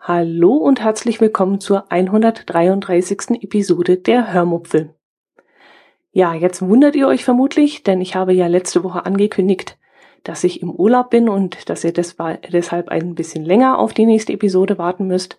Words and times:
Hallo 0.00 0.54
und 0.54 0.80
herzlich 0.80 1.20
willkommen 1.20 1.60
zur 1.60 1.92
133. 1.92 3.42
Episode 3.42 3.98
der 3.98 4.32
Hörmupfel. 4.32 4.94
Ja, 6.12 6.32
jetzt 6.32 6.62
wundert 6.62 6.96
ihr 6.96 7.06
euch 7.06 7.24
vermutlich, 7.24 7.82
denn 7.82 8.00
ich 8.00 8.14
habe 8.14 8.32
ja 8.32 8.46
letzte 8.46 8.82
Woche 8.82 9.04
angekündigt, 9.04 9.76
dass 10.22 10.44
ich 10.44 10.62
im 10.62 10.70
Urlaub 10.70 11.10
bin 11.10 11.28
und 11.28 11.68
dass 11.68 11.84
ihr 11.84 11.92
deshalb 11.92 12.88
ein 12.88 13.14
bisschen 13.14 13.44
länger 13.44 13.78
auf 13.78 13.92
die 13.92 14.06
nächste 14.06 14.32
Episode 14.32 14.78
warten 14.78 15.06
müsst. 15.06 15.38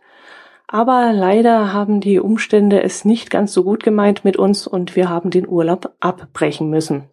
Aber 0.75 1.13
leider 1.13 1.71
haben 1.71 2.01
die 2.01 2.19
Umstände 2.19 2.83
es 2.83 3.05
nicht 3.05 3.29
ganz 3.29 3.53
so 3.53 3.63
gut 3.63 3.81
gemeint 3.81 4.25
mit 4.25 4.35
uns 4.35 4.67
und 4.67 4.97
wir 4.97 5.07
haben 5.07 5.29
den 5.29 5.47
Urlaub 5.47 5.95
abbrechen 6.01 6.69
müssen. 6.69 7.05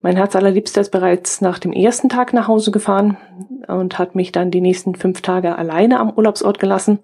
Mein 0.00 0.16
Herz 0.16 0.34
allerliebster 0.34 0.80
ist 0.80 0.92
bereits 0.92 1.42
nach 1.42 1.58
dem 1.58 1.74
ersten 1.74 2.08
Tag 2.08 2.32
nach 2.32 2.48
Hause 2.48 2.70
gefahren 2.70 3.18
und 3.68 3.98
hat 3.98 4.14
mich 4.14 4.32
dann 4.32 4.50
die 4.50 4.62
nächsten 4.62 4.94
fünf 4.94 5.20
Tage 5.20 5.58
alleine 5.58 6.00
am 6.00 6.08
Urlaubsort 6.08 6.58
gelassen. 6.58 7.00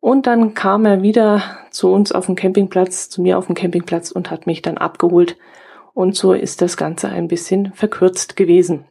Und 0.00 0.26
dann 0.26 0.54
kam 0.54 0.86
er 0.86 1.02
wieder 1.02 1.42
zu 1.70 1.92
uns 1.92 2.10
auf 2.10 2.24
dem 2.24 2.36
Campingplatz, 2.36 3.10
zu 3.10 3.20
mir 3.20 3.36
auf 3.36 3.44
dem 3.44 3.54
Campingplatz 3.54 4.12
und 4.12 4.30
hat 4.30 4.46
mich 4.46 4.62
dann 4.62 4.78
abgeholt. 4.78 5.36
Und 5.92 6.16
so 6.16 6.32
ist 6.32 6.62
das 6.62 6.78
Ganze 6.78 7.10
ein 7.10 7.28
bisschen 7.28 7.74
verkürzt 7.74 8.34
gewesen. 8.34 8.86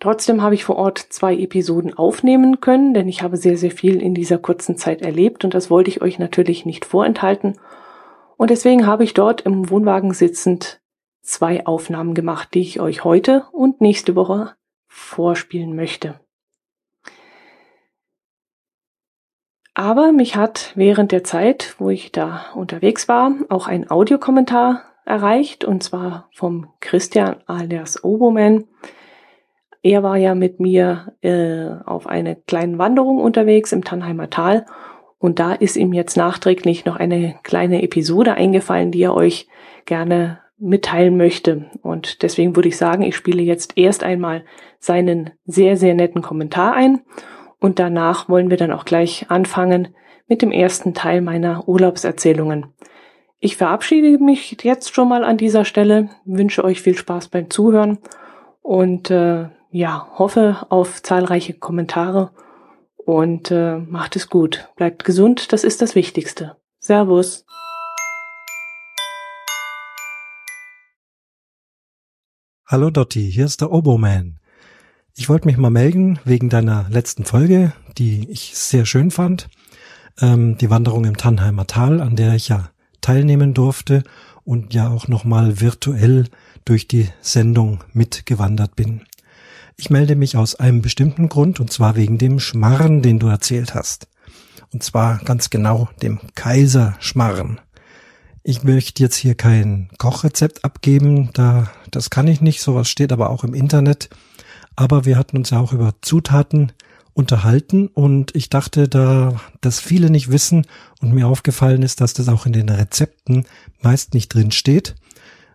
Trotzdem 0.00 0.42
habe 0.42 0.54
ich 0.54 0.64
vor 0.64 0.76
Ort 0.76 0.98
zwei 0.98 1.36
Episoden 1.36 1.96
aufnehmen 1.96 2.60
können, 2.60 2.94
denn 2.94 3.06
ich 3.06 3.22
habe 3.22 3.36
sehr, 3.36 3.58
sehr 3.58 3.70
viel 3.70 4.00
in 4.00 4.14
dieser 4.14 4.38
kurzen 4.38 4.78
Zeit 4.78 5.02
erlebt 5.02 5.44
und 5.44 5.52
das 5.52 5.70
wollte 5.70 5.90
ich 5.90 6.00
euch 6.00 6.18
natürlich 6.18 6.64
nicht 6.64 6.86
vorenthalten. 6.86 7.58
Und 8.38 8.48
deswegen 8.48 8.86
habe 8.86 9.04
ich 9.04 9.12
dort 9.12 9.42
im 9.42 9.68
Wohnwagen 9.68 10.14
sitzend 10.14 10.80
zwei 11.20 11.66
Aufnahmen 11.66 12.14
gemacht, 12.14 12.54
die 12.54 12.62
ich 12.62 12.80
euch 12.80 13.04
heute 13.04 13.44
und 13.52 13.82
nächste 13.82 14.16
Woche 14.16 14.54
vorspielen 14.88 15.76
möchte. 15.76 16.18
Aber 19.74 20.12
mich 20.12 20.34
hat 20.34 20.72
während 20.74 21.12
der 21.12 21.24
Zeit, 21.24 21.76
wo 21.78 21.90
ich 21.90 22.10
da 22.10 22.46
unterwegs 22.54 23.06
war, 23.06 23.34
auch 23.50 23.68
ein 23.68 23.90
Audiokommentar 23.90 24.82
erreicht, 25.04 25.64
und 25.64 25.82
zwar 25.82 26.30
vom 26.32 26.72
Christian 26.80 27.36
alias 27.46 28.02
Oboman. 28.02 28.64
Er 29.82 30.02
war 30.02 30.16
ja 30.16 30.34
mit 30.34 30.60
mir 30.60 31.14
äh, 31.22 31.68
auf 31.86 32.06
einer 32.06 32.34
kleinen 32.34 32.78
Wanderung 32.78 33.18
unterwegs 33.18 33.72
im 33.72 33.82
Tannheimer 33.82 34.28
Tal 34.28 34.66
und 35.18 35.38
da 35.38 35.52
ist 35.52 35.76
ihm 35.76 35.92
jetzt 35.92 36.16
nachträglich 36.16 36.84
noch 36.84 36.96
eine 36.96 37.36
kleine 37.42 37.82
Episode 37.82 38.34
eingefallen, 38.34 38.90
die 38.90 39.02
er 39.02 39.14
euch 39.14 39.48
gerne 39.86 40.40
mitteilen 40.58 41.16
möchte. 41.16 41.70
Und 41.82 42.22
deswegen 42.22 42.54
würde 42.56 42.68
ich 42.68 42.76
sagen, 42.76 43.02
ich 43.02 43.16
spiele 43.16 43.42
jetzt 43.42 43.76
erst 43.76 44.04
einmal 44.04 44.44
seinen 44.78 45.30
sehr, 45.46 45.76
sehr 45.76 45.94
netten 45.94 46.22
Kommentar 46.22 46.74
ein 46.74 47.00
und 47.58 47.78
danach 47.78 48.28
wollen 48.28 48.50
wir 48.50 48.56
dann 48.56 48.72
auch 48.72 48.84
gleich 48.84 49.26
anfangen 49.30 49.88
mit 50.28 50.42
dem 50.42 50.52
ersten 50.52 50.94
Teil 50.94 51.22
meiner 51.22 51.68
Urlaubserzählungen. 51.68 52.66
Ich 53.40 53.56
verabschiede 53.56 54.22
mich 54.22 54.56
jetzt 54.62 54.94
schon 54.94 55.08
mal 55.08 55.24
an 55.24 55.38
dieser 55.38 55.64
Stelle, 55.64 56.10
wünsche 56.26 56.62
euch 56.62 56.82
viel 56.82 56.96
Spaß 56.96 57.28
beim 57.28 57.48
Zuhören 57.48 57.98
und 58.62 59.10
äh, 59.10 59.48
ja, 59.70 60.08
hoffe 60.18 60.66
auf 60.68 61.02
zahlreiche 61.02 61.54
Kommentare 61.54 62.30
und 62.96 63.50
äh, 63.50 63.78
macht 63.78 64.16
es 64.16 64.28
gut. 64.28 64.68
Bleibt 64.76 65.04
gesund, 65.04 65.52
das 65.52 65.64
ist 65.64 65.80
das 65.80 65.94
Wichtigste. 65.94 66.56
Servus. 66.80 67.44
Hallo 72.66 72.90
Dotti, 72.90 73.30
hier 73.30 73.46
ist 73.46 73.60
der 73.60 73.72
Oboman. 73.72 74.38
Ich 75.16 75.28
wollte 75.28 75.46
mich 75.46 75.56
mal 75.56 75.70
melden 75.70 76.20
wegen 76.24 76.48
deiner 76.48 76.86
letzten 76.88 77.24
Folge, 77.24 77.72
die 77.98 78.30
ich 78.30 78.56
sehr 78.56 78.86
schön 78.86 79.10
fand. 79.10 79.48
Ähm, 80.20 80.56
die 80.58 80.70
Wanderung 80.70 81.04
im 81.04 81.16
Tannheimer 81.16 81.66
Tal, 81.66 82.00
an 82.00 82.16
der 82.16 82.34
ich 82.34 82.48
ja 82.48 82.70
teilnehmen 83.00 83.54
durfte 83.54 84.04
und 84.44 84.72
ja 84.72 84.88
auch 84.88 85.08
nochmal 85.08 85.60
virtuell 85.60 86.26
durch 86.64 86.86
die 86.86 87.08
Sendung 87.20 87.82
mitgewandert 87.92 88.76
bin. 88.76 89.02
Ich 89.80 89.88
melde 89.88 90.14
mich 90.14 90.36
aus 90.36 90.56
einem 90.56 90.82
bestimmten 90.82 91.30
Grund 91.30 91.58
und 91.58 91.72
zwar 91.72 91.96
wegen 91.96 92.18
dem 92.18 92.38
Schmarren, 92.38 93.00
den 93.00 93.18
du 93.18 93.28
erzählt 93.28 93.74
hast. 93.74 94.08
Und 94.74 94.82
zwar 94.82 95.20
ganz 95.24 95.48
genau 95.48 95.88
dem 96.02 96.20
Kaiserschmarren. 96.34 97.62
Ich 98.42 98.62
möchte 98.62 99.02
jetzt 99.02 99.16
hier 99.16 99.34
kein 99.34 99.88
Kochrezept 99.96 100.66
abgeben, 100.66 101.30
da 101.32 101.70
das 101.90 102.10
kann 102.10 102.28
ich 102.28 102.42
nicht, 102.42 102.60
sowas 102.60 102.90
steht 102.90 103.10
aber 103.10 103.30
auch 103.30 103.42
im 103.42 103.54
Internet. 103.54 104.10
Aber 104.76 105.06
wir 105.06 105.16
hatten 105.16 105.38
uns 105.38 105.48
ja 105.48 105.58
auch 105.58 105.72
über 105.72 105.94
Zutaten 106.02 106.72
unterhalten 107.14 107.86
und 107.86 108.36
ich 108.36 108.50
dachte, 108.50 108.86
da 108.86 109.40
das 109.62 109.80
viele 109.80 110.10
nicht 110.10 110.30
wissen 110.30 110.66
und 111.00 111.14
mir 111.14 111.26
aufgefallen 111.26 111.82
ist, 111.82 112.02
dass 112.02 112.12
das 112.12 112.28
auch 112.28 112.44
in 112.44 112.52
den 112.52 112.68
Rezepten 112.68 113.46
meist 113.80 114.12
nicht 114.12 114.28
drin 114.28 114.50
steht. 114.50 114.94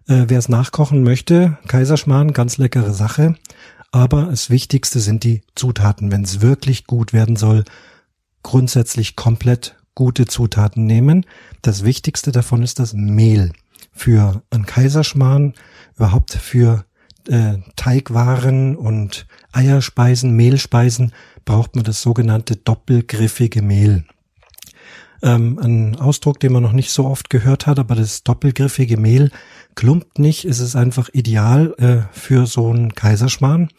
Äh, 0.07 0.25
Wer 0.27 0.39
es 0.39 0.49
nachkochen 0.49 1.03
möchte, 1.03 1.59
Kaiserschmarrn, 1.67 2.33
ganz 2.33 2.57
leckere 2.57 2.91
Sache. 2.91 3.35
Aber 3.91 4.23
das 4.25 4.49
Wichtigste 4.49 4.99
sind 4.99 5.23
die 5.23 5.41
Zutaten. 5.55 6.11
Wenn 6.11 6.23
es 6.23 6.41
wirklich 6.41 6.85
gut 6.85 7.13
werden 7.13 7.35
soll, 7.35 7.63
grundsätzlich 8.43 9.15
komplett 9.15 9.75
gute 9.95 10.25
Zutaten 10.25 10.85
nehmen. 10.85 11.25
Das 11.61 11.83
Wichtigste 11.83 12.31
davon 12.31 12.61
ist 12.61 12.79
das 12.79 12.93
Mehl. 12.93 13.53
Für 13.91 14.43
einen 14.51 14.65
Kaiserschmarrn, 14.65 15.53
überhaupt 15.95 16.33
für 16.33 16.85
äh, 17.27 17.57
Teigwaren 17.75 18.75
und 18.75 19.25
Eierspeisen, 19.53 20.35
Mehlspeisen 20.35 21.13
braucht 21.45 21.75
man 21.75 21.85
das 21.85 22.01
sogenannte 22.01 22.57
doppelgriffige 22.57 23.61
Mehl. 23.61 24.03
Ähm, 25.23 25.57
ein 25.59 25.95
Ausdruck, 25.95 26.39
den 26.39 26.51
man 26.51 26.61
noch 26.61 26.73
nicht 26.73 26.91
so 26.91 27.05
oft 27.05 27.29
gehört 27.29 27.65
hat, 27.65 27.79
aber 27.79 27.95
das 27.95 28.23
doppelgriffige 28.23 28.97
Mehl 28.97 29.31
klumpt 29.75 30.19
nicht, 30.19 30.45
ist 30.45 30.59
es 30.59 30.75
einfach 30.75 31.09
ideal 31.13 31.75
äh, 31.77 32.17
für 32.17 32.47
so 32.47 32.69
einen 32.69 32.95
Kaiserschmarrn. 32.95 33.69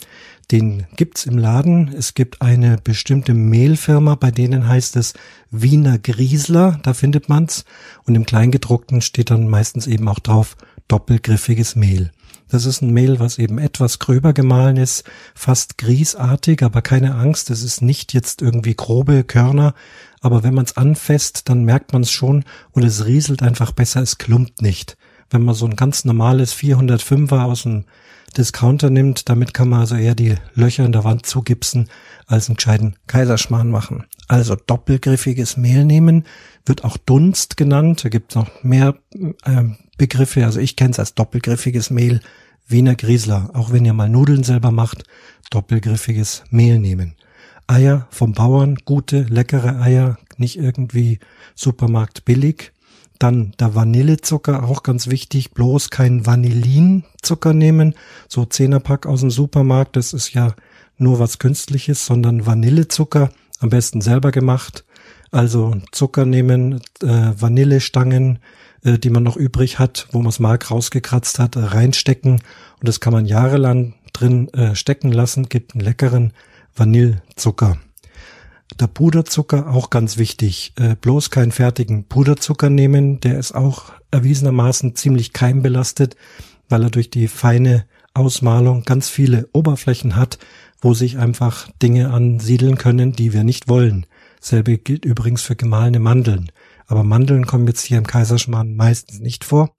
Den 0.52 0.86
gibt's 0.94 1.26
im 1.26 1.38
Laden. 1.38 1.92
Es 1.92 2.14
gibt 2.14 2.40
eine 2.40 2.76
bestimmte 2.82 3.34
Mehlfirma, 3.34 4.14
bei 4.14 4.30
denen 4.30 4.68
heißt 4.68 4.94
es 4.96 5.14
Wiener 5.50 5.98
Griesler, 5.98 6.78
da 6.82 6.94
findet 6.94 7.28
man's. 7.28 7.64
Und 8.04 8.14
im 8.14 8.26
Kleingedruckten 8.26 9.00
steht 9.00 9.30
dann 9.30 9.48
meistens 9.48 9.86
eben 9.86 10.08
auch 10.08 10.20
drauf 10.20 10.56
doppelgriffiges 10.86 11.74
Mehl. 11.74 12.12
Das 12.48 12.64
ist 12.64 12.80
ein 12.80 12.92
Mehl, 12.92 13.18
was 13.18 13.38
eben 13.38 13.58
etwas 13.58 13.98
gröber 13.98 14.32
gemahlen 14.32 14.76
ist, 14.76 15.02
fast 15.34 15.78
griesartig, 15.78 16.62
aber 16.62 16.80
keine 16.80 17.16
Angst, 17.16 17.50
es 17.50 17.64
ist 17.64 17.82
nicht 17.82 18.14
jetzt 18.14 18.40
irgendwie 18.40 18.76
grobe 18.76 19.24
Körner, 19.24 19.74
aber 20.20 20.44
wenn 20.44 20.54
man 20.54 20.64
es 20.64 20.76
anfasst, 20.76 21.48
dann 21.48 21.64
merkt 21.64 21.92
man 21.92 22.02
es 22.02 22.12
schon 22.12 22.44
und 22.70 22.84
es 22.84 23.04
rieselt 23.04 23.42
einfach 23.42 23.72
besser, 23.72 24.00
es 24.00 24.18
klumpt 24.18 24.62
nicht. 24.62 24.96
Wenn 25.30 25.42
man 25.42 25.54
so 25.54 25.66
ein 25.66 25.76
ganz 25.76 26.04
normales 26.04 26.54
405er 26.54 27.44
aus 27.44 27.62
dem 27.62 27.84
Discounter 28.36 28.90
nimmt, 28.90 29.28
damit 29.28 29.54
kann 29.54 29.68
man 29.68 29.80
also 29.80 29.96
eher 29.96 30.14
die 30.14 30.34
Löcher 30.54 30.84
in 30.84 30.92
der 30.92 31.04
Wand 31.04 31.26
zugipsen, 31.26 31.88
als 32.26 32.48
einen 32.48 32.56
gescheiten 32.56 32.96
Kaiserschmarrn 33.06 33.70
machen. 33.70 34.04
Also 34.28 34.56
doppelgriffiges 34.56 35.56
Mehl 35.56 35.84
nehmen, 35.84 36.24
wird 36.64 36.84
auch 36.84 36.96
Dunst 36.96 37.56
genannt. 37.56 38.04
Da 38.04 38.08
gibt 38.08 38.32
es 38.32 38.36
noch 38.36 38.62
mehr 38.62 38.96
äh, 39.44 39.64
Begriffe. 39.96 40.44
Also 40.44 40.60
ich 40.60 40.76
kenne 40.76 40.90
es 40.90 40.98
als 40.98 41.14
doppelgriffiges 41.14 41.90
Mehl, 41.90 42.20
Wiener 42.66 42.96
Griesler. 42.96 43.50
Auch 43.54 43.72
wenn 43.72 43.84
ihr 43.84 43.94
mal 43.94 44.08
Nudeln 44.08 44.42
selber 44.42 44.72
macht, 44.72 45.04
doppelgriffiges 45.50 46.44
Mehl 46.50 46.78
nehmen. 46.78 47.14
Eier 47.68 48.06
vom 48.10 48.32
Bauern, 48.32 48.76
gute, 48.84 49.22
leckere 49.22 49.80
Eier, 49.80 50.18
nicht 50.36 50.58
irgendwie 50.58 51.18
Supermarkt 51.54 52.24
billig. 52.24 52.72
Dann 53.18 53.52
der 53.58 53.74
Vanillezucker, 53.74 54.64
auch 54.64 54.82
ganz 54.82 55.06
wichtig, 55.08 55.52
bloß 55.52 55.90
kein 55.90 56.26
Vanillinzucker 56.26 57.52
nehmen. 57.52 57.94
So 58.28 58.44
Zehnerpack 58.44 59.06
aus 59.06 59.20
dem 59.20 59.30
Supermarkt, 59.30 59.96
das 59.96 60.12
ist 60.12 60.34
ja 60.34 60.54
nur 60.98 61.18
was 61.18 61.38
Künstliches, 61.38 62.04
sondern 62.04 62.46
Vanillezucker, 62.46 63.30
am 63.60 63.70
besten 63.70 64.00
selber 64.00 64.32
gemacht. 64.32 64.84
Also 65.30 65.74
Zucker 65.92 66.24
nehmen, 66.24 66.80
äh, 67.02 67.32
Vanillestangen, 67.38 68.38
äh, 68.84 68.98
die 68.98 69.10
man 69.10 69.22
noch 69.22 69.36
übrig 69.36 69.78
hat, 69.78 70.08
wo 70.12 70.18
man 70.18 70.26
das 70.26 70.40
Mark 70.40 70.70
rausgekratzt 70.70 71.38
hat, 71.38 71.56
reinstecken 71.56 72.34
und 72.80 72.88
das 72.88 73.00
kann 73.00 73.12
man 73.12 73.26
jahrelang 73.26 73.94
drin 74.12 74.48
äh, 74.54 74.74
stecken 74.74 75.12
lassen, 75.12 75.48
gibt 75.48 75.74
einen 75.74 75.84
leckeren 75.84 76.32
Vanillezucker. 76.74 77.78
Der 78.80 78.88
Puderzucker 78.88 79.68
auch 79.68 79.90
ganz 79.90 80.18
wichtig. 80.18 80.72
Äh, 80.76 80.96
bloß 80.96 81.30
keinen 81.30 81.52
fertigen 81.52 82.04
Puderzucker 82.04 82.68
nehmen. 82.68 83.20
Der 83.20 83.38
ist 83.38 83.54
auch 83.54 83.92
erwiesenermaßen 84.10 84.96
ziemlich 84.96 85.32
keimbelastet, 85.32 86.16
weil 86.68 86.82
er 86.82 86.90
durch 86.90 87.10
die 87.10 87.28
feine 87.28 87.86
Ausmalung 88.12 88.82
ganz 88.82 89.08
viele 89.08 89.48
Oberflächen 89.52 90.16
hat, 90.16 90.38
wo 90.80 90.94
sich 90.94 91.18
einfach 91.18 91.70
Dinge 91.82 92.10
ansiedeln 92.10 92.76
können, 92.76 93.12
die 93.12 93.32
wir 93.32 93.44
nicht 93.44 93.68
wollen. 93.68 94.06
Selbe 94.40 94.78
gilt 94.78 95.04
übrigens 95.04 95.42
für 95.42 95.56
gemahlene 95.56 96.00
Mandeln. 96.00 96.50
Aber 96.86 97.02
Mandeln 97.02 97.46
kommen 97.46 97.66
jetzt 97.66 97.82
hier 97.82 97.98
im 97.98 98.06
Kaiserschmarrn 98.06 98.76
meistens 98.76 99.20
nicht 99.20 99.44
vor. 99.44 99.75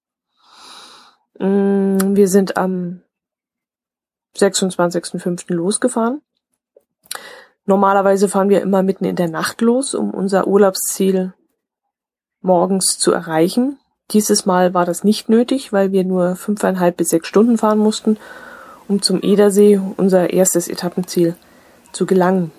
Mm, 1.40 2.16
wir 2.16 2.28
sind 2.28 2.58
am 2.58 3.02
26.05. 4.38 5.54
losgefahren. 5.54 6.22
Normalerweise 7.66 8.30
fahren 8.30 8.50
wir 8.50 8.62
immer 8.62 8.84
mitten 8.84 9.06
in 9.06 9.16
der 9.16 9.30
Nacht 9.30 9.62
los, 9.62 9.94
um 9.94 10.12
unser 10.12 10.48
Urlaubsziel 10.48 11.34
morgens 12.42 12.98
zu 12.98 13.12
erreichen. 13.12 13.78
Dieses 14.12 14.46
Mal 14.46 14.74
war 14.74 14.86
das 14.86 15.04
nicht 15.04 15.28
nötig, 15.28 15.74
weil 15.74 15.92
wir 15.92 16.06
nur 16.06 16.38
fünfeinhalb 16.38 16.96
bis 16.96 17.10
sechs 17.10 17.28
Stunden 17.28 17.58
fahren 17.58 17.80
mussten, 17.80 18.18
um 18.88 19.02
zum 19.02 19.22
Edersee, 19.22 19.82
unser 19.98 20.30
erstes 20.30 20.70
Etappenziel, 20.70 21.36
zu 21.92 22.06
gelangen. 22.06 22.52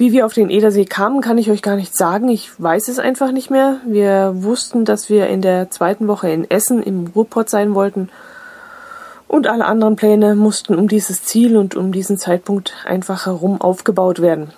Wie 0.00 0.12
wir 0.12 0.24
auf 0.24 0.32
den 0.32 0.48
Edersee 0.48 0.86
kamen, 0.86 1.20
kann 1.20 1.36
ich 1.36 1.50
euch 1.50 1.60
gar 1.60 1.76
nicht 1.76 1.94
sagen. 1.94 2.30
Ich 2.30 2.50
weiß 2.56 2.88
es 2.88 2.98
einfach 2.98 3.32
nicht 3.32 3.50
mehr. 3.50 3.82
Wir 3.84 4.32
wussten, 4.34 4.86
dass 4.86 5.10
wir 5.10 5.26
in 5.26 5.42
der 5.42 5.70
zweiten 5.70 6.08
Woche 6.08 6.30
in 6.30 6.50
Essen 6.50 6.82
im 6.82 7.08
Ruhrpott 7.08 7.50
sein 7.50 7.74
wollten. 7.74 8.08
Und 9.28 9.46
alle 9.46 9.66
anderen 9.66 9.96
Pläne 9.96 10.36
mussten 10.36 10.74
um 10.74 10.88
dieses 10.88 11.22
Ziel 11.24 11.54
und 11.58 11.76
um 11.76 11.92
diesen 11.92 12.16
Zeitpunkt 12.16 12.72
einfach 12.86 13.26
herum 13.26 13.60
aufgebaut 13.60 14.22
werden. 14.22 14.54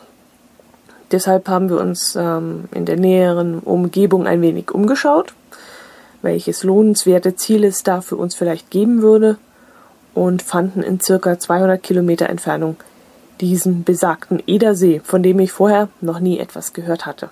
Deshalb 1.10 1.48
haben 1.48 1.68
wir 1.70 1.80
uns 1.80 2.14
ähm, 2.14 2.66
in 2.72 2.84
der 2.84 2.96
näheren 2.96 3.58
Umgebung 3.58 4.28
ein 4.28 4.42
wenig 4.42 4.70
umgeschaut, 4.70 5.34
welches 6.22 6.62
lohnenswerte 6.62 7.34
Ziel 7.34 7.64
es 7.64 7.82
da 7.82 8.00
für 8.00 8.14
uns 8.14 8.36
vielleicht 8.36 8.70
geben 8.70 9.02
würde 9.02 9.38
und 10.14 10.40
fanden 10.40 10.84
in 10.84 11.00
circa 11.00 11.36
200 11.36 11.82
Kilometer 11.82 12.30
Entfernung 12.30 12.76
diesen 13.40 13.84
besagten 13.84 14.42
Edersee, 14.46 15.00
von 15.04 15.22
dem 15.22 15.38
ich 15.38 15.52
vorher 15.52 15.88
noch 16.00 16.20
nie 16.20 16.38
etwas 16.38 16.72
gehört 16.72 17.06
hatte. 17.06 17.30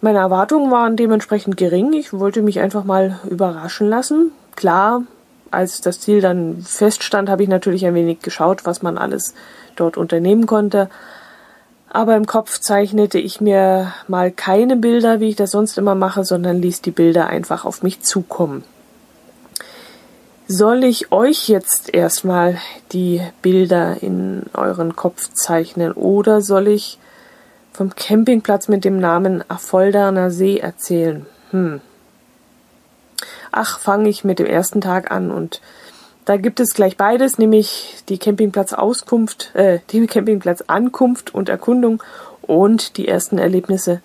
Meine 0.00 0.20
Erwartungen 0.20 0.70
waren 0.70 0.96
dementsprechend 0.96 1.56
gering. 1.58 1.92
Ich 1.92 2.12
wollte 2.12 2.40
mich 2.40 2.60
einfach 2.60 2.84
mal 2.84 3.20
überraschen 3.28 3.88
lassen. 3.88 4.32
Klar, 4.56 5.02
als 5.50 5.82
das 5.82 6.00
Ziel 6.00 6.22
dann 6.22 6.62
feststand, 6.62 7.28
habe 7.28 7.42
ich 7.42 7.48
natürlich 7.48 7.84
ein 7.84 7.94
wenig 7.94 8.20
geschaut, 8.20 8.64
was 8.64 8.82
man 8.82 8.96
alles 8.96 9.34
dort 9.76 9.98
unternehmen 9.98 10.46
konnte. 10.46 10.88
Aber 11.90 12.16
im 12.16 12.26
Kopf 12.26 12.60
zeichnete 12.60 13.18
ich 13.18 13.40
mir 13.40 13.92
mal 14.06 14.30
keine 14.30 14.76
Bilder, 14.76 15.20
wie 15.20 15.30
ich 15.30 15.36
das 15.36 15.50
sonst 15.50 15.76
immer 15.76 15.94
mache, 15.94 16.24
sondern 16.24 16.62
ließ 16.62 16.82
die 16.82 16.92
Bilder 16.92 17.26
einfach 17.26 17.64
auf 17.64 17.82
mich 17.82 18.00
zukommen. 18.00 18.64
Soll 20.52 20.82
ich 20.82 21.12
euch 21.12 21.48
jetzt 21.48 21.94
erstmal 21.94 22.58
die 22.90 23.22
Bilder 23.40 24.02
in 24.02 24.46
euren 24.52 24.96
Kopf 24.96 25.30
zeichnen 25.32 25.92
oder 25.92 26.40
soll 26.40 26.66
ich 26.66 26.98
vom 27.72 27.94
Campingplatz 27.94 28.66
mit 28.66 28.84
dem 28.84 28.98
Namen 28.98 29.44
Affolderner 29.48 30.32
See 30.32 30.58
erzählen? 30.58 31.24
Hm. 31.52 31.80
Ach, 33.52 33.78
fange 33.78 34.08
ich 34.08 34.24
mit 34.24 34.40
dem 34.40 34.46
ersten 34.46 34.80
Tag 34.80 35.12
an 35.12 35.30
und 35.30 35.60
da 36.24 36.36
gibt 36.36 36.58
es 36.58 36.74
gleich 36.74 36.96
beides, 36.96 37.38
nämlich 37.38 38.02
die 38.08 38.18
Campingplatzauskunft, 38.18 39.54
äh, 39.54 39.78
die 39.90 40.04
Campingplatzankunft 40.08 41.32
und 41.32 41.48
Erkundung 41.48 42.02
und 42.42 42.96
die 42.96 43.06
ersten 43.06 43.38
Erlebnisse 43.38 44.02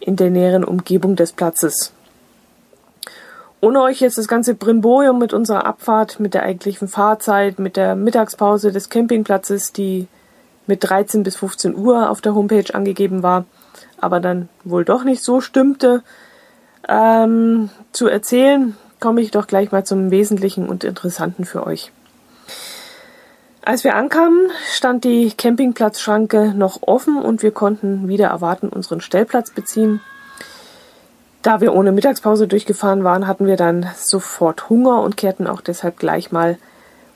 in 0.00 0.16
der 0.16 0.30
näheren 0.30 0.64
Umgebung 0.64 1.14
des 1.14 1.32
Platzes. 1.32 1.92
Ohne 3.60 3.80
euch 3.82 4.00
jetzt 4.00 4.18
das 4.18 4.28
ganze 4.28 4.54
Brimborium 4.54 5.18
mit 5.18 5.32
unserer 5.32 5.64
Abfahrt, 5.64 6.20
mit 6.20 6.34
der 6.34 6.42
eigentlichen 6.42 6.88
Fahrzeit, 6.88 7.58
mit 7.58 7.76
der 7.76 7.96
Mittagspause 7.96 8.70
des 8.70 8.90
Campingplatzes, 8.90 9.72
die 9.72 10.08
mit 10.66 10.88
13 10.88 11.22
bis 11.22 11.36
15 11.36 11.74
Uhr 11.74 12.10
auf 12.10 12.20
der 12.20 12.34
Homepage 12.34 12.74
angegeben 12.74 13.22
war, 13.22 13.44
aber 14.00 14.20
dann 14.20 14.48
wohl 14.64 14.84
doch 14.84 15.04
nicht 15.04 15.22
so 15.22 15.40
stimmte, 15.40 16.02
ähm, 16.88 17.70
zu 17.92 18.08
erzählen, 18.08 18.76
komme 19.00 19.20
ich 19.20 19.30
doch 19.30 19.46
gleich 19.46 19.72
mal 19.72 19.84
zum 19.84 20.10
Wesentlichen 20.10 20.68
und 20.68 20.84
Interessanten 20.84 21.44
für 21.44 21.66
euch. 21.66 21.92
Als 23.62 23.82
wir 23.82 23.96
ankamen, 23.96 24.50
stand 24.72 25.02
die 25.02 25.32
Campingplatzschranke 25.36 26.54
noch 26.54 26.82
offen 26.82 27.16
und 27.20 27.42
wir 27.42 27.50
konnten 27.50 28.06
wieder 28.06 28.28
erwarten 28.28 28.68
unseren 28.68 29.00
Stellplatz 29.00 29.50
beziehen. 29.50 30.00
Da 31.46 31.60
wir 31.60 31.74
ohne 31.74 31.92
Mittagspause 31.92 32.48
durchgefahren 32.48 33.04
waren, 33.04 33.28
hatten 33.28 33.46
wir 33.46 33.56
dann 33.56 33.88
sofort 33.96 34.68
Hunger 34.68 35.02
und 35.02 35.16
kehrten 35.16 35.46
auch 35.46 35.60
deshalb 35.60 35.96
gleich 35.96 36.32
mal, 36.32 36.58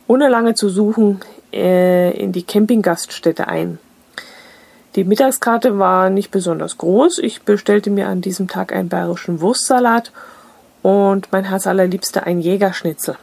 ohne 0.07 0.29
lange 0.29 0.55
zu 0.55 0.69
suchen, 0.69 1.19
äh, 1.53 2.17
in 2.17 2.31
die 2.31 2.45
Campinggaststätte 2.45 3.49
ein. 3.49 3.81
Die 4.95 5.03
Mittagskarte 5.03 5.81
war 5.81 6.11
nicht 6.11 6.31
besonders 6.31 6.79
groß. 6.79 7.19
Ich 7.19 7.43
bestellte 7.43 7.91
mir 7.91 8.07
an 8.07 8.21
diesem 8.21 8.47
Tag 8.47 8.73
einen 8.73 8.89
bayerischen 8.89 9.41
Wurstsalat 9.41 10.13
und 10.83 11.33
mein 11.33 11.43
Herz 11.47 11.67
allerliebster 11.67 12.25
ein 12.25 12.39
Jägerschnitzel. 12.39 13.17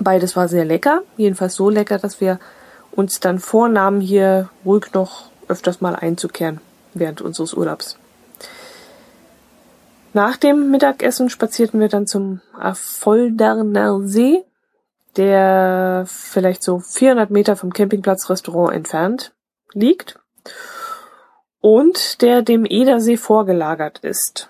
Beides 0.00 0.34
war 0.34 0.48
sehr 0.48 0.64
lecker, 0.64 1.02
jedenfalls 1.16 1.54
so 1.54 1.70
lecker, 1.70 1.98
dass 1.98 2.20
wir 2.20 2.40
uns 2.90 3.20
dann 3.20 3.38
vornahmen, 3.38 4.00
hier 4.00 4.48
ruhig 4.64 4.92
noch 4.94 5.30
öfters 5.46 5.80
mal 5.80 5.94
einzukehren 5.94 6.60
während 6.92 7.20
unseres 7.20 7.54
Urlaubs. 7.54 7.98
Nach 10.12 10.36
dem 10.36 10.70
Mittagessen 10.70 11.28
spazierten 11.28 11.80
wir 11.80 11.88
dann 11.88 12.06
zum 12.06 12.40
Affolderner 12.58 14.00
See, 14.02 14.44
der 15.16 16.04
vielleicht 16.06 16.62
so 16.62 16.78
400 16.78 17.30
Meter 17.30 17.56
vom 17.56 17.72
Campingplatzrestaurant 17.72 18.74
entfernt 18.74 19.34
liegt 19.72 20.18
und 21.60 22.22
der 22.22 22.42
dem 22.42 22.64
Edersee 22.64 23.16
vorgelagert 23.16 23.98
ist. 23.98 24.48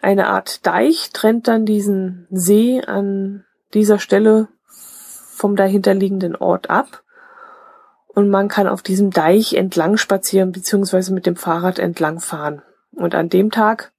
Eine 0.00 0.28
Art 0.28 0.66
Deich 0.66 1.10
trennt 1.12 1.46
dann 1.46 1.66
diesen 1.66 2.26
See 2.30 2.80
an 2.80 3.44
dieser 3.74 3.98
Stelle 3.98 4.48
vom 4.66 5.56
dahinterliegenden 5.56 6.36
Ort 6.36 6.70
ab 6.70 7.02
und 8.08 8.30
man 8.30 8.48
kann 8.48 8.66
auf 8.66 8.82
diesem 8.82 9.10
Deich 9.10 9.54
entlang 9.54 9.96
spazieren 9.98 10.52
beziehungsweise 10.52 11.12
mit 11.12 11.26
dem 11.26 11.36
Fahrrad 11.36 11.78
entlang 11.78 12.20
fahren. 12.20 12.62
Und 12.92 13.14
an 13.14 13.28
dem 13.28 13.50
Tag 13.50 13.92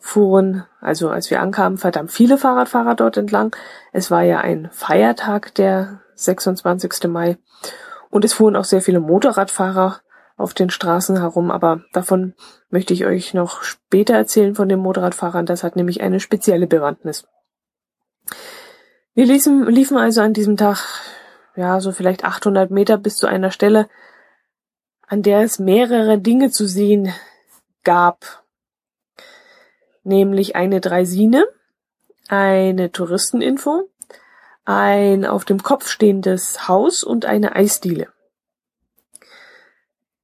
fuhren, 0.00 0.64
also 0.80 1.10
als 1.10 1.30
wir 1.30 1.40
ankamen, 1.40 1.78
verdammt 1.78 2.12
viele 2.12 2.38
Fahrradfahrer 2.38 2.94
dort 2.94 3.16
entlang. 3.16 3.54
Es 3.92 4.10
war 4.10 4.22
ja 4.22 4.38
ein 4.40 4.68
Feiertag, 4.72 5.54
der 5.54 6.00
26. 6.14 7.08
Mai. 7.08 7.38
Und 8.10 8.24
es 8.24 8.32
fuhren 8.32 8.56
auch 8.56 8.64
sehr 8.64 8.82
viele 8.82 9.00
Motorradfahrer 9.00 10.00
auf 10.36 10.54
den 10.54 10.70
Straßen 10.70 11.18
herum, 11.18 11.50
aber 11.50 11.82
davon 11.92 12.34
möchte 12.68 12.92
ich 12.92 13.04
euch 13.06 13.34
noch 13.34 13.62
später 13.62 14.14
erzählen 14.14 14.54
von 14.54 14.68
den 14.68 14.78
Motorradfahrern. 14.78 15.46
Das 15.46 15.64
hat 15.64 15.76
nämlich 15.76 16.02
eine 16.02 16.20
spezielle 16.20 16.66
Bewandtnis. 16.66 17.26
Wir 19.14 19.24
liefen, 19.24 19.66
liefen 19.66 19.96
also 19.96 20.20
an 20.20 20.34
diesem 20.34 20.56
Tag, 20.56 20.78
ja, 21.56 21.80
so 21.80 21.90
vielleicht 21.90 22.24
800 22.24 22.70
Meter 22.70 22.98
bis 22.98 23.16
zu 23.16 23.26
einer 23.26 23.50
Stelle, 23.50 23.88
an 25.06 25.22
der 25.22 25.40
es 25.40 25.58
mehrere 25.58 26.18
Dinge 26.18 26.50
zu 26.50 26.66
sehen 26.66 27.12
gab. 27.86 28.42
Nämlich 30.02 30.56
eine 30.56 30.80
Dreisine, 30.80 31.46
eine 32.28 32.92
Touristeninfo, 32.92 33.88
ein 34.66 35.24
auf 35.24 35.44
dem 35.46 35.62
Kopf 35.62 35.88
stehendes 35.88 36.68
Haus 36.68 37.02
und 37.02 37.24
eine 37.24 37.56
Eisdiele. 37.56 38.08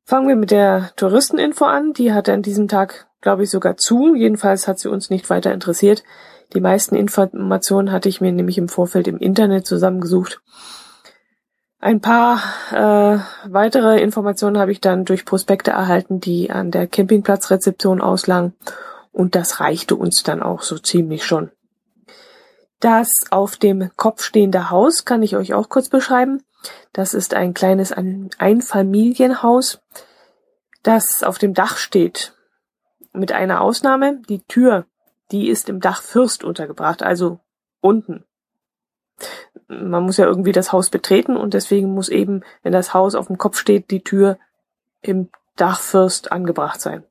Fangen 0.05 0.29
wir 0.29 0.37
mit 0.37 0.51
der 0.51 0.91
Touristeninfo 0.97 1.65
an. 1.65 1.93
Die 1.93 2.13
hatte 2.13 2.33
an 2.33 2.43
diesem 2.43 2.69
Tag, 2.69 3.07
glaube 3.21 3.45
ich, 3.45 3.51
sogar 3.51 3.77
zu. 3.77 4.15
Jedenfalls 4.15 4.67
hat 4.67 4.79
sie 4.79 4.91
uns 4.91 5.09
nicht 5.09 5.31
weiter 5.31 5.53
interessiert. 5.55 6.03
Die 6.55 6.61
meisten 6.61 6.97
Informationen 6.97 7.93
hatte 7.93 8.09
ich 8.09 8.21
mir 8.21 8.33
nämlich 8.33 8.59
im 8.59 8.69
Vorfeld 8.69 9.07
im 9.07 9.19
Internet 9.19 9.67
zusammengesucht. 9.67 10.43
Ein 11.83 12.01
paar 12.01 12.41
äh, 12.71 13.19
weitere 13.51 14.01
Informationen 14.01 14.57
habe 14.57 14.73
ich 14.73 14.81
dann 14.81 15.05
durch 15.05 15.27
Prospekte 15.27 15.73
erhalten, 15.73 16.21
die 16.21 16.51
an 16.51 16.71
der 16.71 16.87
Campingplatzrezeption 16.87 18.01
auslagen. 18.01 18.55
Und 19.13 19.35
das 19.35 19.61
reichte 19.61 19.97
uns 19.97 20.23
dann 20.23 20.43
auch 20.43 20.63
so 20.63 20.79
ziemlich 20.79 21.27
schon. 21.27 21.51
Das 22.81 23.27
auf 23.31 23.57
dem 23.57 23.91
Kopf 23.97 24.23
stehende 24.23 24.71
Haus 24.71 25.05
kann 25.05 25.23
ich 25.23 25.37
euch 25.37 25.53
auch 25.53 25.69
kurz 25.69 25.91
beschreiben. 25.91 26.43
Das 26.95 27.13
ist 27.13 27.35
ein 27.35 27.53
kleines 27.53 27.93
Einfamilienhaus, 27.93 29.83
das 30.83 31.23
auf 31.23 31.39
dem 31.39 31.53
Dach 31.53 31.77
steht. 31.77 32.35
Mit 33.13 33.33
einer 33.33 33.61
Ausnahme, 33.61 34.23
die 34.29 34.43
Tür 34.45 34.87
die 35.33 35.49
ist 35.49 35.69
im 35.69 35.81
Dach 35.81 36.03
Fürst 36.03 36.45
untergebracht, 36.45 37.03
also 37.03 37.41
unten. 37.81 38.25
Man 39.81 40.05
muss 40.05 40.17
ja 40.17 40.27
irgendwie 40.27 40.53
das 40.53 40.73
Haus 40.73 40.91
betreten 40.91 41.37
und 41.37 41.55
deswegen 41.55 41.93
muss 41.93 42.09
eben, 42.09 42.43
wenn 42.63 42.73
das 42.73 42.95
Haus 42.95 43.15
auf 43.15 43.27
dem 43.27 43.39
Kopf 43.39 43.59
steht, 43.59 43.91
die 43.91 44.03
Tür 44.03 44.39
im 45.01 45.31
Dachfürst 45.57 46.33
angebracht 46.33 46.81
sein. 46.81 47.05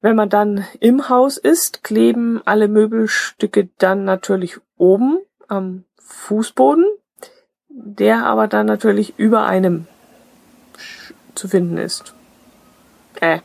Wenn 0.00 0.16
man 0.16 0.30
dann 0.30 0.64
im 0.80 1.08
Haus 1.08 1.36
ist, 1.36 1.84
kleben 1.84 2.40
alle 2.44 2.68
Möbelstücke 2.68 3.68
dann 3.78 4.04
natürlich 4.04 4.58
oben 4.76 5.18
am 5.48 5.84
Fußboden, 5.98 6.86
der 7.68 8.24
aber 8.24 8.48
dann 8.48 8.66
natürlich 8.66 9.18
über 9.18 9.44
einem 9.44 9.86
zu 11.34 11.48
finden 11.48 11.76
ist. 11.76 12.14
Äh, 13.20 13.40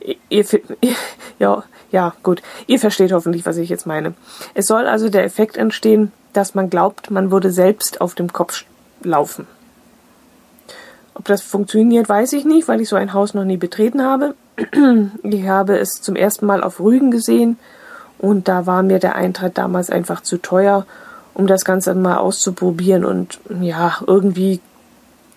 ihr, 0.00 0.16
ihr, 0.28 0.44
ja, 1.38 1.64
ja, 1.92 2.14
gut. 2.22 2.42
Ihr 2.66 2.80
versteht 2.80 3.12
hoffentlich, 3.12 3.46
was 3.46 3.58
ich 3.58 3.68
jetzt 3.68 3.86
meine. 3.86 4.14
Es 4.54 4.66
soll 4.66 4.86
also 4.86 5.10
der 5.10 5.24
Effekt 5.24 5.56
entstehen, 5.56 6.10
dass 6.32 6.54
man 6.54 6.70
glaubt, 6.70 7.10
man 7.10 7.30
würde 7.30 7.52
selbst 7.52 8.00
auf 8.00 8.14
dem 8.14 8.32
Kopf 8.32 8.64
laufen. 9.02 9.46
Ob 11.14 11.26
das 11.26 11.42
funktioniert, 11.42 12.08
weiß 12.08 12.32
ich 12.32 12.46
nicht, 12.46 12.66
weil 12.66 12.80
ich 12.80 12.88
so 12.88 12.96
ein 12.96 13.12
Haus 13.12 13.34
noch 13.34 13.44
nie 13.44 13.58
betreten 13.58 14.02
habe. 14.02 14.34
Ich 15.22 15.46
habe 15.46 15.78
es 15.78 16.00
zum 16.00 16.16
ersten 16.16 16.46
Mal 16.46 16.64
auf 16.64 16.80
Rügen 16.80 17.10
gesehen 17.10 17.58
und 18.18 18.48
da 18.48 18.66
war 18.66 18.82
mir 18.82 18.98
der 18.98 19.14
Eintritt 19.14 19.58
damals 19.58 19.90
einfach 19.90 20.22
zu 20.22 20.38
teuer, 20.38 20.86
um 21.34 21.46
das 21.46 21.64
Ganze 21.64 21.94
mal 21.94 22.16
auszuprobieren 22.16 23.04
und 23.04 23.38
ja, 23.60 23.98
irgendwie, 24.06 24.60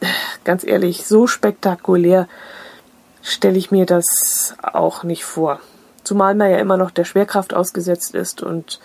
ganz 0.46 0.66
ehrlich, 0.66 1.06
so 1.06 1.28
spektakulär 1.28 2.28
stelle 3.22 3.58
ich 3.58 3.72
mir 3.72 3.86
das 3.86 4.56
auch 4.62 5.04
nicht 5.04 5.26
vor. 5.26 5.60
Zumal 6.06 6.36
man 6.36 6.52
ja 6.52 6.58
immer 6.60 6.78
noch 6.78 6.92
der 6.92 7.04
Schwerkraft 7.04 7.54
ausgesetzt 7.54 8.14
ist 8.14 8.44
und 8.44 8.80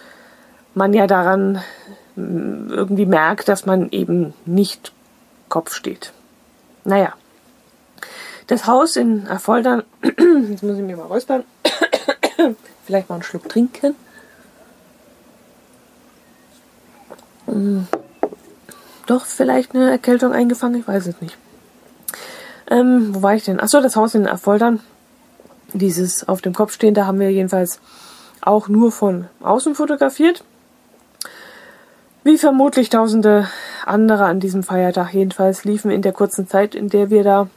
man 0.75 0.95
ja 0.95 1.07
daran 1.07 1.63
mm, 2.17 2.71
irgendwie 2.71 3.05
merkt, 3.05 3.49
dass 3.49 3.67
man 3.67 3.91
eben 3.91 4.33
nicht 4.47 4.93
Kopf 5.51 5.75
steht. 5.75 6.13
Naja. 6.85 7.13
Das 8.47 8.67
Haus 8.67 8.97
in 8.97 9.27
Erfoldern, 9.27 9.85
jetzt 10.03 10.63
muss 10.63 10.77
ich 10.77 10.83
mir 10.83 10.97
mal 10.97 11.07
räuspern, 11.07 11.45
vielleicht 12.87 13.09
mal 13.11 13.17
einen 13.17 13.23
Schluck 13.23 13.49
trinken. 13.49 13.95
Mm. 17.47 17.83
Doch 19.07 19.27
vielleicht 19.27 19.75
eine 19.75 19.91
Erkältung 19.91 20.33
eingefangen, 20.33 20.81
ich 20.81 20.89
weiß 20.89 21.07
es 21.07 21.21
nicht. 21.21 21.37
Ähm, 22.71 23.15
wo 23.15 23.23
war 23.23 23.35
ich 23.35 23.45
denn? 23.45 23.61
Achso, 23.61 23.83
das 23.83 23.97
Haus 23.97 24.15
in 24.15 24.25
Erfoldern 24.25 24.81
dieses 25.73 26.29
auf 26.29 26.41
dem 26.41 26.55
Kopf 26.55 26.73
stehende 26.73 27.07
haben 27.07 27.21
wir 27.21 27.31
jedenfalls 27.31 27.81
auch 28.41 28.69
nur 28.69 28.93
von 28.93 29.27
außen 29.43 29.75
fotografiert. 29.75 30.45
Wie 32.23 32.39
vermutlich 32.39 32.91
tausende 32.91 33.49
andere 33.87 34.25
an 34.25 34.41
diesem 34.41 34.63
Feiertag 34.63 35.15
jedenfalls 35.15 35.65
liefen 35.65 35.91
in 35.91 36.03
der 36.03 36.13
kurzen 36.13 36.47
Zeit, 36.47 36.75
in 36.75 36.89
der 36.89 37.11
wir 37.11 37.25
da 37.25 37.49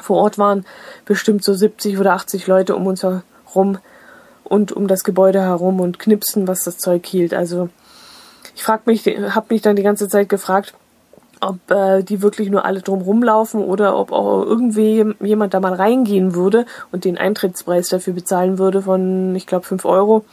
vor 0.00 0.18
Ort 0.18 0.38
waren, 0.38 0.64
bestimmt 1.04 1.42
so 1.42 1.54
70 1.54 1.98
oder 1.98 2.12
80 2.12 2.46
Leute 2.46 2.76
um 2.76 2.86
uns 2.86 3.02
herum 3.02 3.78
und 4.44 4.72
um 4.72 4.86
das 4.86 5.02
Gebäude 5.02 5.42
herum 5.42 5.80
und 5.80 5.98
knipsten, 5.98 6.46
was 6.46 6.64
das 6.64 6.78
Zeug 6.78 7.04
hielt. 7.06 7.34
Also 7.34 7.68
ich 8.54 8.62
frag 8.62 8.86
mich, 8.86 9.04
habe 9.04 9.46
mich 9.50 9.62
dann 9.62 9.76
die 9.76 9.82
ganze 9.82 10.08
Zeit 10.08 10.28
gefragt, 10.28 10.74
ob 11.40 11.70
äh, 11.70 12.02
die 12.02 12.22
wirklich 12.22 12.50
nur 12.50 12.64
alle 12.64 12.80
drum 12.80 13.02
rumlaufen 13.02 13.62
oder 13.62 13.96
ob 13.96 14.12
auch 14.12 14.44
irgendwie 14.44 15.14
jemand 15.20 15.54
da 15.54 15.60
mal 15.60 15.74
reingehen 15.74 16.34
würde 16.34 16.66
und 16.92 17.04
den 17.04 17.18
Eintrittspreis 17.18 17.88
dafür 17.88 18.14
bezahlen 18.14 18.58
würde 18.58 18.82
von, 18.82 19.34
ich 19.36 19.46
glaube, 19.46 19.66
fünf 19.66 19.84
Euro. 19.84 20.24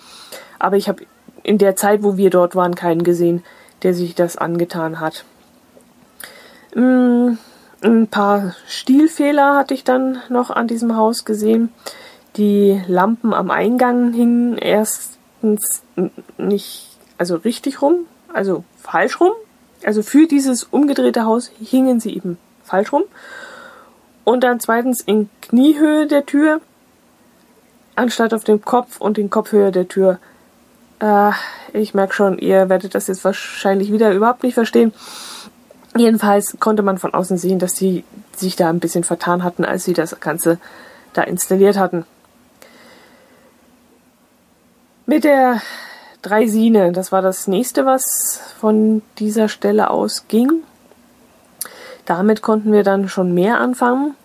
Aber 0.60 0.78
ich 0.78 0.90
habe 0.90 1.04
in 1.44 1.58
der 1.58 1.76
Zeit, 1.76 2.04
wo 2.04 2.18
wir 2.18 2.30
dort 2.30 2.56
waren, 2.56 2.76
keinen 2.76 3.04
gesehen, 3.04 3.44
der 3.84 3.94
sich 3.94 4.16
das 4.16 4.38
angetan 4.38 5.00
hat. 5.00 5.26
Mm, 6.74 7.38
ein 7.82 8.08
paar 8.08 8.56
Stilfehler 8.68 9.56
hatte 9.56 9.74
ich 9.74 9.84
dann 9.84 10.20
noch 10.30 10.50
an 10.50 10.68
diesem 10.68 10.96
Haus 10.96 11.24
gesehen. 11.24 11.72
Die 12.36 12.82
Lampen 12.88 13.34
am 13.34 13.52
Eingang 13.52 14.12
hingen 14.12 14.58
erstens 14.58 15.84
nicht, 16.38 16.98
also 17.18 17.36
richtig 17.36 17.82
rum, 17.82 18.08
also 18.34 18.64
falsch 18.82 19.22
rum, 19.22 19.32
also 19.86 20.02
für 20.02 20.28
dieses 20.28 20.64
umgedrehte 20.64 21.26
Haus 21.26 21.52
hingen 21.60 22.00
sie 22.00 22.16
eben 22.16 22.38
falsch 22.64 22.92
rum. 22.92 23.04
Und 24.24 24.44
dann 24.44 24.60
zweitens 24.60 25.02
in 25.02 25.30
Kniehöhe 25.42 26.08
der 26.08 26.26
Tür, 26.26 26.60
anstatt 27.96 28.34
auf 28.34 28.44
dem 28.44 28.66
Kopf 28.66 29.00
und 29.00 29.18
in 29.18 29.30
Kopfhöhe 29.30 29.72
der 29.72 29.88
Tür. 29.88 30.20
Äh, 31.00 31.32
ich 31.74 31.94
merke 31.94 32.14
schon, 32.14 32.40
ihr 32.40 32.68
werdet 32.70 32.96
das 32.96 33.08
jetzt 33.08 33.24
wahrscheinlich 33.24 33.92
wieder 33.92 34.12
überhaupt 34.12 34.44
nicht 34.44 34.56
verstehen. 34.56 34.94
Jedenfalls 35.96 36.58
konnte 36.60 36.82
man 36.82 36.98
von 36.98 37.14
außen 37.14 37.38
sehen, 37.38 37.60
dass 37.60 37.76
sie 37.76 38.04
sich 38.36 38.56
da 38.56 38.70
ein 38.70 38.80
bisschen 38.80 39.04
vertan 39.04 39.44
hatten, 39.44 39.64
als 39.64 39.86
sie 39.86 39.94
das 39.94 40.20
Ganze 40.20 40.58
da 41.14 41.22
installiert 41.22 41.78
hatten. 41.78 42.06
Mit 45.06 45.24
der 45.24 45.62
Dreisine, 46.26 46.92
das 46.92 47.12
war 47.12 47.22
das 47.22 47.48
nächste, 47.48 47.86
was 47.86 48.42
von 48.60 49.04
dieser 49.20 49.48
Stelle 49.48 49.92
aus 49.92 50.26
ging. 50.28 50.64
Damit 52.06 52.42
konnten 52.42 52.72
wir 52.72 52.84
dann 52.84 53.10
schon 53.10 53.34
mehr 53.34 53.60
anfangen. 53.60 54.16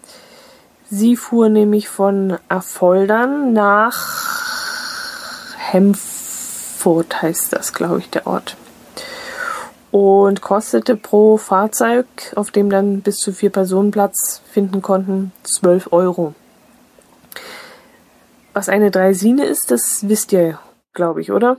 Sie 0.89 1.15
fuhr 1.15 1.51
nämlich 1.51 1.91
von 1.91 2.39
Erfoldern 2.49 3.53
nach 3.53 5.55
Hemfurt, 5.59 7.21
heißt 7.21 7.53
das, 7.53 7.75
glaube 7.75 7.99
ich, 7.99 8.09
der 8.09 8.27
Ort. 8.27 8.57
Und 9.91 10.41
kostete 10.41 10.97
pro 10.97 11.37
Fahrzeug, 11.37 12.07
auf 12.35 12.51
dem 12.51 12.71
dann 12.71 13.03
bis 13.03 13.17
zu 13.17 13.33
vier 13.33 13.51
Personen 13.51 13.91
Platz 13.91 14.41
finden 14.51 14.81
konnten, 14.81 15.33
12 15.43 15.93
Euro. 15.93 16.35
Was 18.55 18.71
eine 18.71 18.91
Dreisine 18.91 19.45
ist, 19.45 19.71
das 19.71 20.09
wisst 20.09 20.33
ihr, 20.33 20.59
glaube 20.95 21.21
ich, 21.21 21.31
oder? 21.31 21.59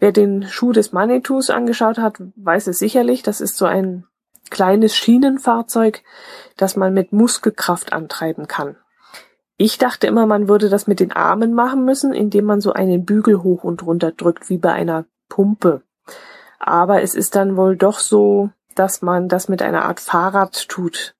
Wer 0.00 0.12
den 0.12 0.48
Schuh 0.48 0.72
des 0.72 0.92
Manitous 0.92 1.50
angeschaut 1.50 1.98
hat, 1.98 2.20
weiß 2.36 2.66
es 2.66 2.78
sicherlich. 2.78 3.22
Das 3.22 3.40
ist 3.40 3.56
so 3.56 3.66
ein 3.66 4.06
kleines 4.48 4.96
Schienenfahrzeug, 4.96 6.02
das 6.56 6.74
man 6.74 6.92
mit 6.92 7.12
Muskelkraft 7.12 7.92
antreiben 7.92 8.48
kann. 8.48 8.76
Ich 9.58 9.76
dachte 9.76 10.06
immer, 10.06 10.24
man 10.24 10.48
würde 10.48 10.70
das 10.70 10.86
mit 10.86 11.00
den 11.00 11.12
Armen 11.12 11.52
machen 11.52 11.84
müssen, 11.84 12.14
indem 12.14 12.46
man 12.46 12.62
so 12.62 12.72
einen 12.72 13.04
Bügel 13.04 13.42
hoch 13.42 13.62
und 13.62 13.84
runter 13.84 14.10
drückt, 14.10 14.48
wie 14.48 14.56
bei 14.56 14.72
einer 14.72 15.04
Pumpe. 15.28 15.82
Aber 16.58 17.02
es 17.02 17.14
ist 17.14 17.36
dann 17.36 17.58
wohl 17.58 17.76
doch 17.76 17.98
so, 17.98 18.48
dass 18.74 19.02
man 19.02 19.28
das 19.28 19.48
mit 19.50 19.60
einer 19.60 19.84
Art 19.84 20.00
Fahrrad 20.00 20.68
tut, 20.68 21.14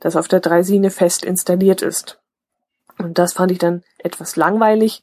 das 0.00 0.16
auf 0.16 0.28
der 0.28 0.40
Dreisine 0.40 0.90
fest 0.90 1.24
installiert 1.24 1.80
ist. 1.80 2.20
Und 2.98 3.18
das 3.18 3.32
fand 3.32 3.52
ich 3.52 3.58
dann 3.58 3.82
etwas 3.98 4.36
langweilig. 4.36 5.02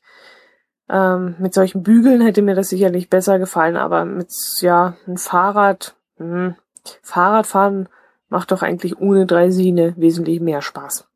Ähm, 0.89 1.36
mit 1.39 1.54
solchen 1.54 1.84
Bügeln 1.84 2.22
hätte 2.22 2.42
mir 2.42 2.56
das 2.56 2.70
sicherlich 2.70 3.10
besser 3.10 3.39
gefallen, 3.39 3.75
aber 3.75 4.06
mit, 4.06 4.32
ja, 4.62 4.96
ein 5.08 5.18
Fahrrad, 5.18 5.96
mh, 6.18 6.25
hm, 6.25 6.56
Fahrradfahren 7.01 7.89
macht 8.30 8.51
doch 8.51 8.62
eigentlich 8.62 9.00
ohne 9.00 9.25
Dreisine 9.25 9.94
wesentlich 9.98 10.39
mehr 10.39 10.62
Spaß. 10.62 11.08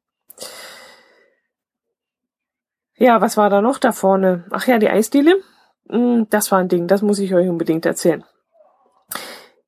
Ja, 2.96 3.22
was 3.22 3.38
war 3.38 3.50
da 3.50 3.62
noch 3.62 3.78
da 3.78 3.92
vorne? 3.92 4.46
Ach 4.50 4.68
ja, 4.68 4.78
die 4.78 4.90
Eisdiele. 4.90 5.36
Hm, 5.90 6.28
das 6.30 6.52
war 6.52 6.60
ein 6.60 6.68
Ding, 6.68 6.88
das 6.88 7.02
muss 7.02 7.20
ich 7.20 7.34
euch 7.34 7.48
unbedingt 7.48 7.86
erzählen. 7.86 8.24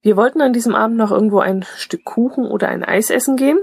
Wir 0.01 0.17
wollten 0.17 0.41
an 0.41 0.53
diesem 0.53 0.73
Abend 0.73 0.97
noch 0.97 1.11
irgendwo 1.11 1.39
ein 1.39 1.63
Stück 1.77 2.03
Kuchen 2.03 2.45
oder 2.45 2.69
ein 2.69 2.83
Eis 2.83 3.11
essen 3.11 3.35
gehen. 3.35 3.59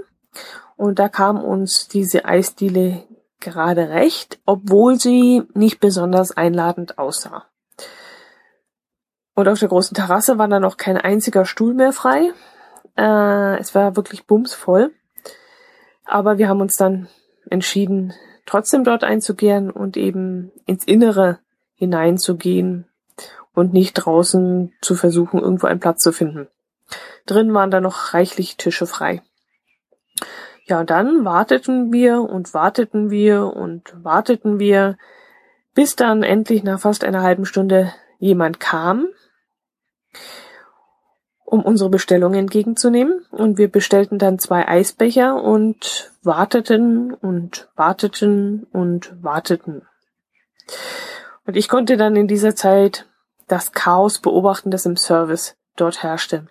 Und 0.77 1.01
da 1.01 1.09
kam 1.09 1.43
uns 1.43 1.89
diese 1.89 2.25
Eisdiele 2.25 3.03
gerade 3.41 3.89
recht, 3.91 4.39
obwohl 4.47 4.99
sie 4.99 5.43
nicht 5.55 5.81
besonders 5.81 6.37
einladend 6.37 6.99
aussah. 6.99 7.47
Und 9.35 9.49
auf 9.49 9.61
der 9.61 9.69
großen 9.69 9.95
Terrasse 9.95 10.39
war 10.39 10.49
dann 10.49 10.63
noch 10.63 10.77
kein 10.77 10.97
einziger 10.97 11.45
Stuhl 11.45 11.73
mehr 11.73 11.93
frei. 11.93 12.33
Äh, 12.97 13.59
es 13.61 13.75
war 13.75 13.95
wirklich 13.97 14.27
bumsvoll. 14.27 14.93
Aber 16.05 16.39
wir 16.39 16.49
haben 16.49 16.61
uns 16.61 16.75
dann 16.75 17.09
entschieden, 17.49 18.15
trotzdem 18.47 18.83
dort 18.83 19.05
einzugehen 19.05 19.71
und 19.71 19.97
eben 19.97 20.51
ins 20.67 20.85
Innere 20.85 21.39
hineinzugehen 21.75 22.87
und 23.55 23.73
nicht 23.73 23.95
draußen 23.95 24.73
zu 24.81 24.95
versuchen, 24.95 25.41
irgendwo 25.41 25.67
einen 25.67 25.81
Platz 25.81 26.01
zu 26.01 26.13
finden. 26.13 26.49
Drin 27.27 27.53
waren 27.55 27.71
da 27.71 27.81
noch 27.81 28.15
reichlich 28.15 28.57
Tische 28.57 28.87
frei. 28.87 29.23
Ja, 30.69 30.81
und 30.81 30.91
dann 30.91 31.25
warteten 31.25 31.93
wir 31.93 32.21
und 32.21 32.53
warteten 32.53 33.11
wir 33.11 33.45
und 33.45 33.93
warteten 34.05 34.59
wir, 34.59 34.99
bis 35.75 35.97
dann 35.97 36.23
endlich 36.23 36.63
nach 36.63 36.81
fast 36.81 37.05
einer 37.05 37.23
halben 37.23 37.47
Stunde 37.47 37.95
jemand 38.19 38.61
kam, 38.61 39.07
um 41.47 41.63
unsere 41.63 41.89
Bestellung 41.89 42.35
entgegenzunehmen. 42.35 43.25
Und 43.31 43.57
wir 43.57 43.71
bestellten 43.71 44.19
dann 44.19 44.39
zwei 44.39 44.69
Eisbecher 44.69 45.43
und 45.43 46.13
warteten 46.23 47.15
und 47.15 47.69
warteten 47.75 48.67
und 48.71 49.23
warteten. 49.23 49.89
Und 51.47 51.57
ich 51.57 51.71
konnte 51.71 51.97
dann 51.97 52.15
in 52.15 52.29
dieser 52.29 52.55
Zeit 52.55 53.07
das 53.47 53.73
Chaos 53.73 54.19
beobachten, 54.19 54.71
das 54.71 54.85
im 54.85 54.99
Service 54.99 55.57
dort 55.77 56.03
herrschte. 56.03 56.49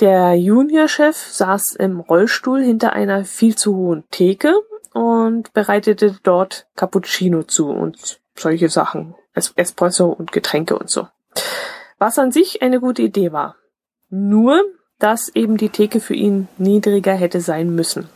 Der 0.00 0.34
Juniorchef 0.34 1.16
saß 1.16 1.76
im 1.78 2.00
Rollstuhl 2.00 2.62
hinter 2.62 2.92
einer 2.92 3.24
viel 3.24 3.56
zu 3.56 3.74
hohen 3.74 4.04
Theke 4.10 4.54
und 4.92 5.54
bereitete 5.54 6.16
dort 6.22 6.66
Cappuccino 6.76 7.44
zu 7.44 7.70
und 7.70 8.20
solche 8.34 8.68
Sachen, 8.68 9.14
Espresso 9.32 10.08
und 10.08 10.32
Getränke 10.32 10.78
und 10.78 10.90
so. 10.90 11.08
Was 11.98 12.18
an 12.18 12.30
sich 12.30 12.60
eine 12.60 12.80
gute 12.80 13.00
Idee 13.00 13.32
war. 13.32 13.56
Nur, 14.10 14.62
dass 14.98 15.34
eben 15.34 15.56
die 15.56 15.70
Theke 15.70 16.00
für 16.00 16.14
ihn 16.14 16.48
niedriger 16.58 17.14
hätte 17.14 17.40
sein 17.40 17.74
müssen. 17.74 18.08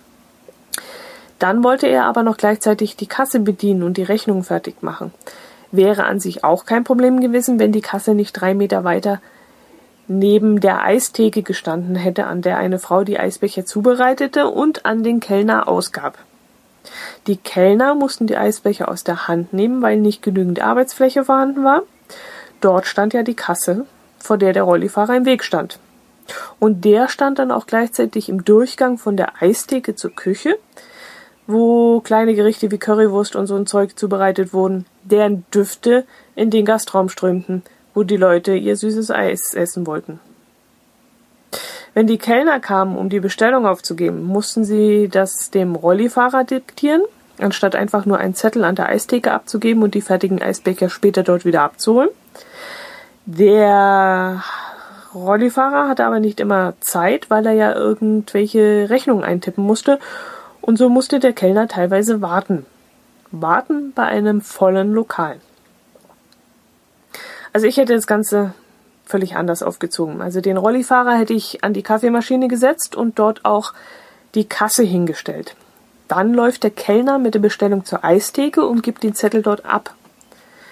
Dann 1.39 1.65
wollte 1.65 1.87
er 1.87 2.05
aber 2.05 2.23
noch 2.23 2.37
gleichzeitig 2.37 2.97
die 2.97 3.07
Kasse 3.07 3.41
bedienen 3.41 3.83
und 3.85 3.97
die 3.97 4.03
Rechnung 4.03 4.45
fertig 4.45 4.83
machen. 4.83 5.15
Wäre 5.73 6.05
an 6.05 6.21
sich 6.21 6.45
auch 6.45 6.67
kein 6.67 6.85
Problem 6.85 7.21
gewesen, 7.21 7.59
wenn 7.59 7.73
die 7.73 7.81
Kasse 7.81 8.15
nicht 8.15 8.35
drei 8.35 8.53
Meter 8.53 8.85
weiter 8.85 9.23
neben 10.11 10.59
der 10.59 10.83
Eistheke 10.83 11.43
gestanden 11.43 11.95
hätte, 11.95 12.27
an 12.27 12.43
der 12.43 12.59
eine 12.59 12.81
Frau 12.81 13.05
die 13.05 13.21
Eisbecher 13.21 13.65
zubereitete 13.65 14.49
und 14.49 14.85
an 14.85 15.05
den 15.05 15.21
Kellner 15.21 15.69
ausgab. 15.69 16.19
Die 17.29 17.37
Kellner 17.37 17.95
mussten 17.95 18.27
die 18.27 18.37
Eisbecher 18.37 18.89
aus 18.89 19.05
der 19.05 19.29
Hand 19.29 19.53
nehmen, 19.53 19.83
weil 19.83 19.99
nicht 19.99 20.21
genügend 20.21 20.61
Arbeitsfläche 20.61 21.25
vorhanden 21.25 21.63
war. 21.63 21.83
Dort 22.61 22.87
stand 22.87 23.15
ja 23.15 23.23
die 23.23 23.37
Kasse, 23.37 23.87
vor 24.19 24.37
der 24.37 24.53
der 24.53 24.65
Rollifahrer 24.65 25.17
im 25.17 25.27
Weg 25.27 25.45
stand. 25.45 25.79
Und 26.59 26.85
der 26.85 27.09
stand 27.09 27.39
dann 27.39 27.53
auch 27.53 27.67
gleichzeitig 27.67 28.29
im 28.29 28.45
Durchgang 28.45 28.99
von 28.99 29.17
der 29.17 29.41
Eistheke 29.41 29.95
zur 29.95 30.11
Küche, 30.11 30.59
wo 31.47 32.01
kleine 32.01 32.35
Gerichte 32.35 32.73
wie 32.73 32.79
Currywurst 32.79 33.37
und 33.37 33.47
so 33.47 33.55
ein 33.55 33.67
Zeug 33.67 33.97
zubereitet 33.97 34.53
wurden, 34.53 34.87
deren 35.05 35.45
Düfte 35.55 36.05
in 36.35 36.51
den 36.51 36.65
Gastraum 36.65 37.09
strömten, 37.09 37.63
wo 37.95 38.03
die 38.03 38.17
Leute 38.17 38.55
ihr 38.55 38.77
süßes 38.77 39.11
Eis 39.11 39.55
essen 39.55 39.87
wollten. 39.87 40.21
Wenn 41.93 42.07
die 42.07 42.19
Kellner 42.19 42.61
kamen, 42.61 42.97
um 42.97 43.09
die 43.09 43.21
Bestellung 43.21 43.67
aufzugeben, 43.67 44.23
mussten 44.23 44.65
sie 44.65 45.09
das 45.09 45.51
dem 45.51 45.75
Rollifahrer 45.75 46.45
diktieren, 46.45 47.03
anstatt 47.41 47.75
einfach 47.75 48.07
nur 48.07 48.19
einen 48.19 48.35
Zettel 48.35 48.65
an 48.65 48.77
der 48.77 48.89
Eistheke 48.89 49.33
abzugeben 49.33 49.83
und 49.83 49.95
die 49.95 50.01
fertigen 50.01 50.41
Eisbecher 50.41 50.89
später 50.89 51.23
dort 51.23 51.45
wieder 51.45 51.63
abzuholen. 51.63 52.11
Der 53.27 54.43
Rollifahrer 55.15 55.89
hatte 55.89 56.05
aber 56.05 56.21
nicht 56.21 56.39
immer 56.39 56.75
Zeit, 56.81 57.29
weil 57.31 57.47
er 57.47 57.53
ja 57.53 57.75
irgendwelche 57.75 58.89
Rechnungen 58.89 59.25
eintippen 59.25 59.65
musste 59.65 59.99
und 60.61 60.77
so 60.77 60.89
musste 60.89 61.19
der 61.19 61.33
Kellner 61.33 61.67
teilweise 61.67 62.23
warten. 62.23 62.67
Warten 63.33 63.93
bei 63.95 64.05
einem 64.05 64.41
vollen 64.41 64.93
Lokal. 64.93 65.41
Also 67.53 67.67
ich 67.67 67.77
hätte 67.77 67.95
das 67.95 68.07
Ganze 68.07 68.55
völlig 69.05 69.37
anders 69.37 69.63
aufgezogen. 69.63 70.23
Also 70.23 70.41
den 70.41 70.57
Rollifahrer 70.57 71.19
hätte 71.19 71.35
ich 71.35 71.65
an 71.65 71.73
die 71.73 71.83
Kaffeemaschine 71.83 72.49
gesetzt 72.49 72.95
und 72.95 73.19
dort 73.19 73.45
auch 73.45 73.73
die 74.35 74.45
Kasse 74.45 74.85
hingestellt. 74.85 75.57
Dann 76.07 76.33
läuft 76.33 76.63
der 76.63 76.71
Kellner 76.71 77.19
mit 77.19 77.35
der 77.35 77.41
Bestellung 77.41 77.85
zur 77.85 78.05
Eistheke 78.05 78.65
und 78.65 78.83
gibt 78.83 79.03
den 79.03 79.15
Zettel 79.15 79.43
dort 79.43 79.65
ab. 79.65 79.95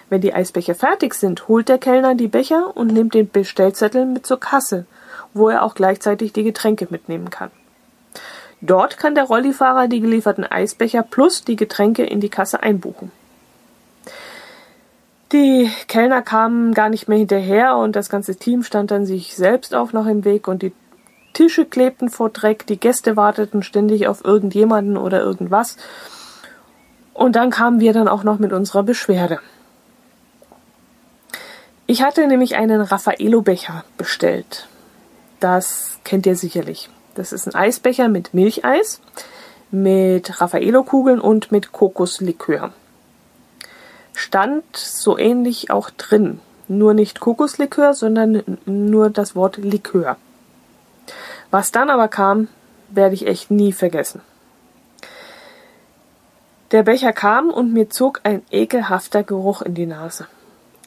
Wenn 0.09 0.21
die 0.21 0.33
Eisbecher 0.33 0.75
fertig 0.75 1.15
sind, 1.15 1.49
holt 1.49 1.69
der 1.69 1.79
Kellner 1.79 2.15
die 2.15 2.29
Becher 2.29 2.77
und 2.77 2.93
nimmt 2.93 3.15
den 3.15 3.29
Bestellzettel 3.29 4.07
mit 4.07 4.27
zur 4.27 4.41
Kasse, 4.41 4.87
wo 5.35 5.49
er 5.49 5.63
auch 5.63 5.75
gleichzeitig 5.75 6.33
die 6.33 6.45
Getränke 6.45 6.87
mitnehmen 6.91 7.31
kann. 7.31 7.51
Dort 8.61 8.97
kann 8.97 9.15
der 9.15 9.25
Rollifahrer 9.25 9.87
die 9.87 10.01
gelieferten 10.01 10.45
Eisbecher 10.45 11.03
plus 11.03 11.45
die 11.45 11.57
Getränke 11.57 12.05
in 12.05 12.21
die 12.21 12.31
Kasse 12.31 12.63
einbuchen. 12.63 13.13
Die 15.33 15.71
Kellner 15.89 16.23
kamen 16.23 16.73
gar 16.73 16.89
nicht 16.89 17.07
mehr 17.07 17.19
hinterher 17.19 17.77
und 17.77 17.95
das 17.97 18.09
ganze 18.09 18.37
Team 18.37 18.63
stand 18.63 18.91
dann 18.91 19.05
sich 19.05 19.37
selbst 19.37 19.75
auch 19.75 19.93
noch 19.93 20.07
im 20.07 20.25
Weg 20.25 20.49
und 20.49 20.63
die 20.63 20.73
Tische 21.35 21.67
klebten 21.67 22.09
vor 22.09 22.31
Dreck, 22.31 22.67
die 22.67 22.81
Gäste 22.81 23.15
warteten 23.15 23.63
ständig 23.63 24.09
auf 24.09 24.25
irgendjemanden 24.25 24.97
oder 24.97 25.21
irgendwas. 25.21 25.77
Und 27.13 27.37
dann 27.37 27.51
kamen 27.51 27.79
wir 27.79 27.93
dann 27.93 28.09
auch 28.09 28.25
noch 28.25 28.39
mit 28.39 28.55
unserer 28.55 28.83
Beschwerde. 28.83 29.39
Ich 31.87 32.03
hatte 32.03 32.27
nämlich 32.27 32.57
einen 32.57 32.81
Raffaello-Becher 32.81 33.85
bestellt. 33.99 34.67
Das 35.41 35.99
kennt 36.05 36.25
ihr 36.25 36.37
sicherlich. 36.37 36.89
Das 37.15 37.33
ist 37.33 37.47
ein 37.47 37.55
Eisbecher 37.55 38.09
mit 38.09 38.33
Milcheis, 38.33 39.01
mit 39.71 40.41
Raffaello-Kugeln 40.41 41.21
und 41.21 41.53
mit 41.53 41.73
Kokoslikör 41.73 42.73
stand 44.19 44.77
so 44.77 45.17
ähnlich 45.17 45.71
auch 45.71 45.91
drin. 45.91 46.41
Nur 46.67 46.93
nicht 46.93 47.21
Kokoslikör, 47.21 47.95
sondern 47.95 48.59
nur 48.67 49.11
das 49.11 49.35
Wort 49.35 49.57
Likör. 49.57 50.17
Was 51.51 51.73
dann 51.73 51.89
aber 51.89 52.09
kam, 52.09 52.49
werde 52.91 53.15
ich 53.15 53.27
echt 53.27 53.51
nie 53.51 53.73
vergessen. 53.73 54.21
Der 56.73 56.83
Becher 56.83 57.15
kam 57.15 57.49
und 57.49 57.73
mir 57.73 57.89
zog 57.89 58.21
ein 58.25 58.43
ekelhafter 58.51 59.23
Geruch 59.23 59.63
in 59.63 59.75
die 59.75 59.87
Nase. 59.87 60.27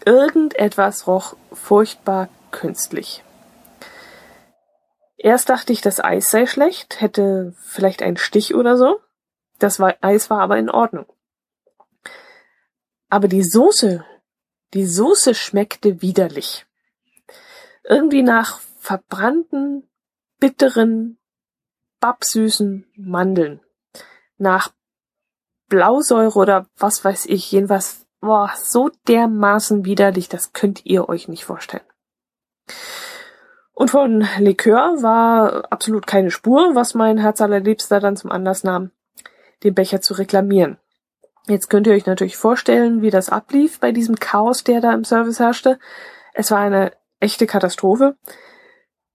Irgendetwas 0.06 1.08
roch 1.08 1.36
furchtbar 1.52 2.30
künstlich. 2.52 3.24
Erst 5.18 5.50
dachte 5.50 5.74
ich, 5.74 5.82
das 5.82 6.04
Eis 6.04 6.30
sei 6.30 6.46
schlecht, 6.46 7.02
hätte 7.02 7.54
vielleicht 7.64 8.04
einen 8.04 8.18
Stich 8.18 8.54
oder 8.54 8.78
so. 8.78 9.00
Das 9.58 9.80
Eis 9.80 10.30
war 10.30 10.42
aber 10.42 10.58
in 10.58 10.70
Ordnung. 10.70 11.06
Aber 13.12 13.28
die 13.28 13.44
Soße, 13.44 14.06
die 14.74 14.86
Soße 14.86 15.36
schmeckte 15.36 16.02
widerlich. 16.02 16.66
Irgendwie 17.84 18.24
nach 18.24 18.62
verbrannten, 18.80 19.90
bitteren, 20.40 21.20
babsüßen 22.00 22.86
Mandeln. 22.96 23.60
Nach 24.38 24.72
Blausäure 25.68 26.40
oder 26.40 26.68
was 26.78 27.04
weiß 27.04 27.26
ich, 27.26 27.52
jedenfalls, 27.52 28.08
boah, 28.22 28.50
so 28.56 28.90
dermaßen 29.10 29.84
widerlich, 29.84 30.30
das 30.30 30.54
könnt 30.54 30.86
ihr 30.86 31.10
euch 31.10 31.28
nicht 31.28 31.44
vorstellen. 31.44 31.84
Und 33.74 33.92
von 33.92 34.26
Likör 34.38 35.04
war 35.04 35.70
absolut 35.70 36.08
keine 36.08 36.32
Spur, 36.32 36.76
was 36.76 36.94
mein 36.94 37.18
Herz 37.18 37.42
allerliebster 37.42 38.00
dann 38.00 38.16
zum 38.16 38.32
Anlass 38.32 38.64
nahm, 38.64 38.92
den 39.64 39.76
Becher 39.76 40.00
zu 40.00 40.14
reklamieren. 40.14 40.78
Jetzt 41.52 41.70
könnt 41.70 41.86
ihr 41.86 41.92
euch 41.92 42.06
natürlich 42.06 42.38
vorstellen, 42.38 43.02
wie 43.02 43.10
das 43.10 43.30
ablief 43.30 43.82
bei 43.82 43.92
diesem 43.92 44.16
Chaos, 44.16 44.64
der 44.64 44.80
da 44.80 44.94
im 44.94 45.04
Service 45.04 45.42
herrschte. 45.42 45.80
Es 46.34 46.50
war 46.50 46.60
eine 46.60 46.94
echte 47.20 47.46
Katastrophe. 47.46 48.16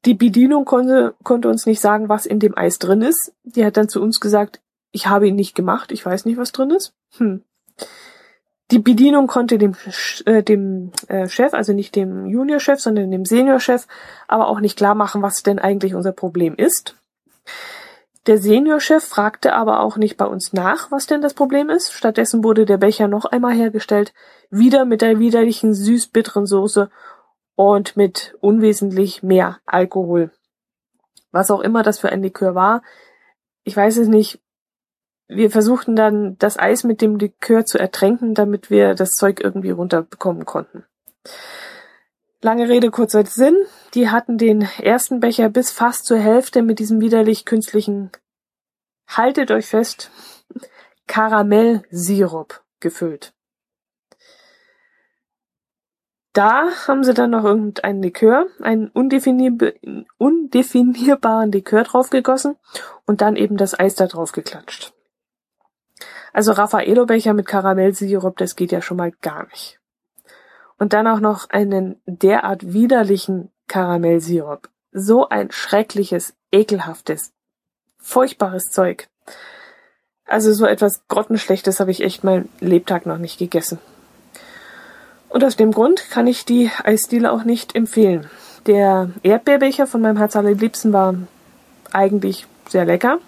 Die 0.05 0.13
Bedienung 0.13 0.67
konnte, 0.67 1.15
konnte 1.23 1.49
uns 1.49 1.65
nicht 1.65 1.81
sagen, 1.81 2.11
was 2.11 2.27
in 2.27 2.39
dem 2.39 2.55
Eis 2.55 2.79
drin 2.79 3.01
ist. 3.01 3.33
Die 3.45 3.65
hat 3.65 3.79
dann 3.79 3.89
zu 3.89 4.03
uns 4.03 4.21
gesagt, 4.21 4.61
ich 4.93 5.07
habe 5.07 5.27
ihn 5.29 5.35
nicht 5.35 5.55
gemacht, 5.55 5.91
ich 5.93 6.05
weiß 6.05 6.27
nicht, 6.27 6.37
was 6.37 6.53
drin 6.53 6.73
ist. 6.73 6.93
Hm. 7.17 7.43
Die 8.71 8.81
Bedienung 8.81 9.29
konnte 9.29 9.57
dem, 9.57 9.75
äh, 10.27 10.43
dem 10.43 10.93
äh, 11.09 11.29
Chef, 11.29 11.55
also 11.55 11.73
nicht 11.73 11.97
dem 11.97 12.27
Juniorchef, 12.27 12.81
sondern 12.81 13.11
dem 13.13 13.25
Seniorchef, 13.25 13.87
aber 14.29 14.49
auch 14.49 14.61
nicht 14.61 14.77
klar 14.77 14.95
machen, 14.95 15.23
was 15.23 15.43
denn 15.43 15.59
eigentlich 15.59 15.95
unser 15.95 16.13
Problem 16.13 16.55
ist. 16.55 16.97
Der 18.27 18.39
Seniorchef 18.39 19.05
fragte 19.05 19.53
aber 19.53 19.81
auch 19.81 19.97
nicht 19.97 20.17
bei 20.17 20.25
uns 20.27 20.53
nach, 20.53 20.91
was 20.91 21.07
denn 21.07 21.23
das 21.23 21.35
Problem 21.35 21.71
ist. 21.71 21.93
Stattdessen 21.93 22.43
wurde 22.43 22.67
der 22.67 22.77
Becher 22.77 23.07
noch 23.07 23.25
einmal 23.25 23.55
hergestellt, 23.55 24.13
wieder 24.51 24.85
mit 24.85 25.01
der 25.01 25.21
widerlichen 25.21 25.75
süß-bitteren 25.75 26.47
Soße 26.47 26.91
und 27.55 27.97
mit 27.97 28.37
unwesentlich 28.41 29.23
mehr 29.23 29.61
Alkohol. 29.65 30.33
Was 31.31 31.51
auch 31.51 31.61
immer 31.61 31.83
das 31.83 32.01
für 32.01 32.11
ein 32.11 32.23
Likör 32.23 32.55
war, 32.55 32.83
ich 33.63 33.77
weiß 33.77 33.97
es 33.99 34.09
nicht. 34.09 34.41
Wir 35.29 35.51
versuchten 35.51 35.97
dann 35.97 36.39
das 36.39 36.59
Eis 36.59 36.85
mit 36.85 37.01
dem 37.01 37.19
Likör 37.19 37.65
zu 37.65 37.79
ertränken, 37.79 38.35
damit 38.35 38.71
wir 38.71 38.95
das 38.95 39.11
Zeug 39.11 39.41
irgendwie 39.41 39.71
runterbekommen 39.71 40.47
konnten. 40.47 40.85
Lange 42.47 42.69
Rede, 42.69 42.93
kurzer 42.93 43.27
Sinn. 43.27 43.57
Die 43.95 44.09
hatten 44.09 44.39
den 44.39 44.69
ersten 44.79 45.19
Becher 45.19 45.49
bis 45.49 45.73
fast 45.73 46.07
zur 46.07 46.19
Hälfte 46.19 46.63
mit 46.63 46.79
diesem 46.79 47.01
widerlich 47.01 47.45
künstlichen, 47.45 48.13
haltet 49.09 49.51
euch 49.51 49.67
fest, 49.67 50.13
Karamellsirup 51.09 52.63
gefüllt. 52.79 53.35
Da 56.35 56.69
haben 56.87 57.03
sie 57.03 57.15
dann 57.15 57.31
noch 57.31 57.43
irgendeinen 57.43 58.01
Likör, 58.01 58.47
einen 58.61 58.91
undefinierbaren 58.91 61.51
Likör 61.51 61.83
draufgegossen 61.83 62.55
und 63.07 63.23
dann 63.23 63.35
eben 63.35 63.57
das 63.57 63.77
Eis 63.77 63.97
da 63.97 64.07
drauf 64.07 64.31
geklatscht. 64.31 64.93
Also 66.33 66.53
Raffaello-Becher 66.53 67.35
mit 67.35 67.47
Karamellsirup, 67.47 68.37
das 68.37 68.55
geht 68.55 68.71
ja 68.71 68.83
schon 68.83 68.99
mal 68.99 69.11
gar 69.21 69.49
nicht 69.49 69.81
und 70.79 70.93
dann 70.93 71.07
auch 71.07 71.21
noch 71.21 71.51
einen 71.51 72.01
derart 72.07 72.73
widerlichen 72.73 73.51
Karamellsirup. 73.69 74.69
So 74.93 75.29
ein 75.29 75.51
schreckliches, 75.51 76.35
ekelhaftes, 76.53 77.33
furchtbares 77.99 78.71
Zeug. 78.71 79.09
Also 80.27 80.53
so 80.53 80.67
etwas 80.67 81.07
Grottenschlechtes 81.09 81.81
habe 81.81 81.91
ich 81.91 82.03
echt 82.03 82.25
mein 82.25 82.49
Lebtag 82.61 83.07
noch 83.07 83.19
nicht 83.19 83.39
gegessen. 83.39 83.79
Und 85.29 85.45
aus 85.45 85.57
dem 85.57 85.73
Grund 85.73 86.11
kann 86.11 86.27
ich 86.27 86.45
die 86.45 86.71
Eisdiele 86.83 87.31
auch 87.31 87.45
nicht 87.45 87.75
empfehlen. 87.75 88.31
Der 88.67 89.11
Erdbeerbecher 89.23 89.87
von 89.87 90.01
meinem 90.01 90.17
Herz 90.17 90.35
allerliebsten 90.35 90.93
war 90.93 91.15
eigentlich 91.93 92.47
sehr 92.69 92.85
lecker. 92.85 93.19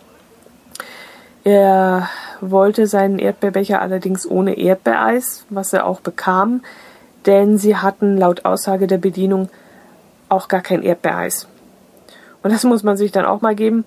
Er 1.44 2.08
wollte 2.40 2.87
seinen 2.87 3.18
Erdbeerbecher 3.18 3.80
allerdings 3.80 4.28
ohne 4.28 4.58
Erdbeereis, 4.58 5.44
was 5.50 5.72
er 5.72 5.87
auch 5.87 6.00
bekam 6.00 6.62
denn 7.26 7.59
sie 7.59 7.76
hatten 7.76 8.16
laut 8.16 8.44
Aussage 8.44 8.87
der 8.87 8.98
Bedienung 8.98 9.48
auch 10.28 10.48
gar 10.48 10.61
kein 10.61 10.83
Erdbeereis. 10.83 11.48
Und 12.42 12.52
das 12.52 12.64
muss 12.64 12.83
man 12.83 12.96
sich 12.96 13.12
dann 13.12 13.24
auch 13.24 13.40
mal 13.40 13.54
geben. 13.54 13.85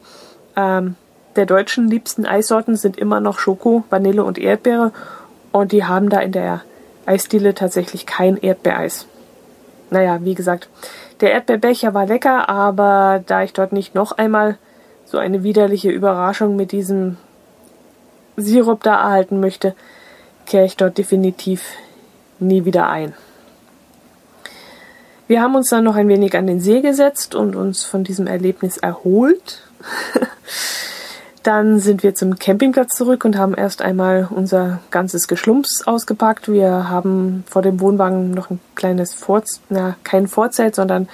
Ähm, 0.56 0.96
der 1.36 1.46
deutschen 1.46 1.88
liebsten 1.88 2.26
Eissorten 2.26 2.76
sind 2.76 2.98
immer 2.98 3.20
noch 3.20 3.39
Schoko, 3.39 3.84
Vanille 3.89 4.24
und 4.24 4.38
Erdbeere 4.38 4.91
und 5.52 5.72
die 5.72 5.86
haben 5.86 6.10
da 6.10 6.20
in 6.20 6.34
der 6.34 6.62
Eisdiele 7.06 7.54
tatsächlich 7.54 8.06
kein 8.06 8.38
Erdbeereis. 8.38 9.08
Naja, 9.89 10.20
wie 10.24 10.36
gesagt, 10.36 10.70
der 11.22 11.32
Erdbeerbecher 11.32 11.94
war 11.94 12.06
lecker, 12.06 12.50
aber 12.50 13.24
da 13.26 13.44
ich 13.44 13.54
dort 13.54 13.72
nicht 13.72 13.96
noch 13.96 14.12
einmal 14.13 14.58
so 15.06 15.17
eine 15.17 15.44
widerliche 15.44 15.89
Überraschung 15.89 16.56
mit 16.56 16.72
diesem 16.72 17.17
Sirup 18.38 18.84
da 18.84 18.96
erhalten 18.96 19.39
möchte, 19.39 19.76
kehre 20.46 20.65
ich 20.65 20.78
dort 20.78 20.98
definitiv 20.98 21.63
nie 22.42 22.66
wieder 22.66 22.90
ein. 22.90 23.14
Wir 25.28 25.42
haben 25.42 25.56
uns 25.56 25.70
dann 25.70 25.86
noch 25.86 25.96
ein 25.96 26.10
wenig 26.10 26.36
an 26.36 26.48
den 26.48 26.60
See 26.60 26.82
gesetzt 26.82 27.36
und 27.36 27.56
uns 27.56 27.86
von 27.86 28.04
diesem 28.04 28.28
Erlebnis 28.28 28.78
erholt. 28.78 29.62
dann 31.44 31.80
sind 31.80 32.04
wir 32.04 32.14
zum 32.14 32.38
Campingplatz 32.38 32.96
zurück 32.96 33.26
und 33.26 33.38
haben 33.38 33.54
erst 33.54 33.82
einmal 33.82 34.28
unser 34.30 34.80
ganzes 34.92 35.28
Geschlumps 35.28 35.88
ausgepackt. 35.88 36.52
Wir 36.52 36.90
haben 36.90 37.44
vor 37.48 37.62
dem 37.62 37.80
Wohnwagen 37.80 38.32
noch 38.32 38.50
ein 38.50 38.60
kleines 38.76 39.14
Vorzelt, 39.14 39.62
na, 39.70 39.96
kein 40.04 40.28
Vorzelt, 40.28 40.76
sondern 40.76 41.08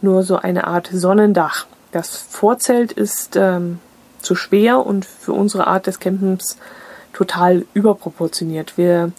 nur 0.00 0.22
so 0.22 0.36
eine 0.36 0.66
Art 0.66 0.88
Sonnendach. 0.92 1.66
Das 1.92 2.16
Vorzelt 2.16 2.92
ist 2.92 3.36
ähm, 3.36 3.78
zu 4.20 4.34
schwer 4.34 4.86
und 4.86 5.04
für 5.04 5.32
unsere 5.32 5.66
Art 5.66 5.86
des 5.86 6.00
Campens 6.00 6.56
total 7.12 7.64
überproportioniert. 7.74 8.78
Wir 8.78 9.12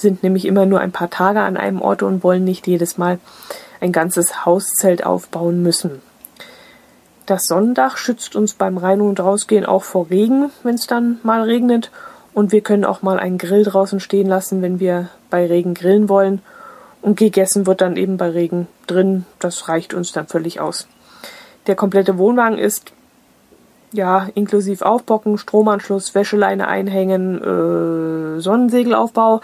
sind 0.00 0.22
nämlich 0.22 0.44
immer 0.46 0.66
nur 0.66 0.80
ein 0.80 0.92
paar 0.92 1.10
Tage 1.10 1.40
an 1.40 1.56
einem 1.56 1.82
Ort 1.82 2.02
und 2.02 2.22
wollen 2.22 2.44
nicht 2.44 2.66
jedes 2.66 2.98
Mal 2.98 3.18
ein 3.80 3.92
ganzes 3.92 4.44
Hauszelt 4.44 5.04
aufbauen 5.04 5.62
müssen. 5.62 6.02
Das 7.26 7.44
Sonnendach 7.44 7.96
schützt 7.96 8.34
uns 8.34 8.54
beim 8.54 8.76
Rein- 8.76 9.00
und 9.00 9.20
Rausgehen 9.20 9.64
auch 9.64 9.84
vor 9.84 10.10
Regen, 10.10 10.50
wenn 10.62 10.74
es 10.74 10.86
dann 10.86 11.20
mal 11.22 11.42
regnet. 11.42 11.90
Und 12.32 12.52
wir 12.52 12.60
können 12.60 12.84
auch 12.84 13.02
mal 13.02 13.18
einen 13.18 13.38
Grill 13.38 13.64
draußen 13.64 14.00
stehen 14.00 14.26
lassen, 14.26 14.62
wenn 14.62 14.80
wir 14.80 15.08
bei 15.30 15.46
Regen 15.46 15.74
grillen 15.74 16.08
wollen. 16.08 16.42
Und 17.02 17.16
gegessen 17.16 17.66
wird 17.66 17.80
dann 17.80 17.96
eben 17.96 18.16
bei 18.16 18.30
Regen 18.30 18.66
drin. 18.86 19.24
Das 19.38 19.68
reicht 19.68 19.94
uns 19.94 20.12
dann 20.12 20.26
völlig 20.26 20.60
aus. 20.60 20.86
Der 21.66 21.76
komplette 21.76 22.18
Wohnwagen 22.18 22.58
ist 22.58 22.92
ja 23.92 24.28
inklusive 24.34 24.84
Aufbocken, 24.84 25.38
Stromanschluss, 25.38 26.14
Wäscheleine 26.14 26.68
einhängen, 26.68 27.42
äh, 27.42 28.40
Sonnensegelaufbau, 28.40 29.40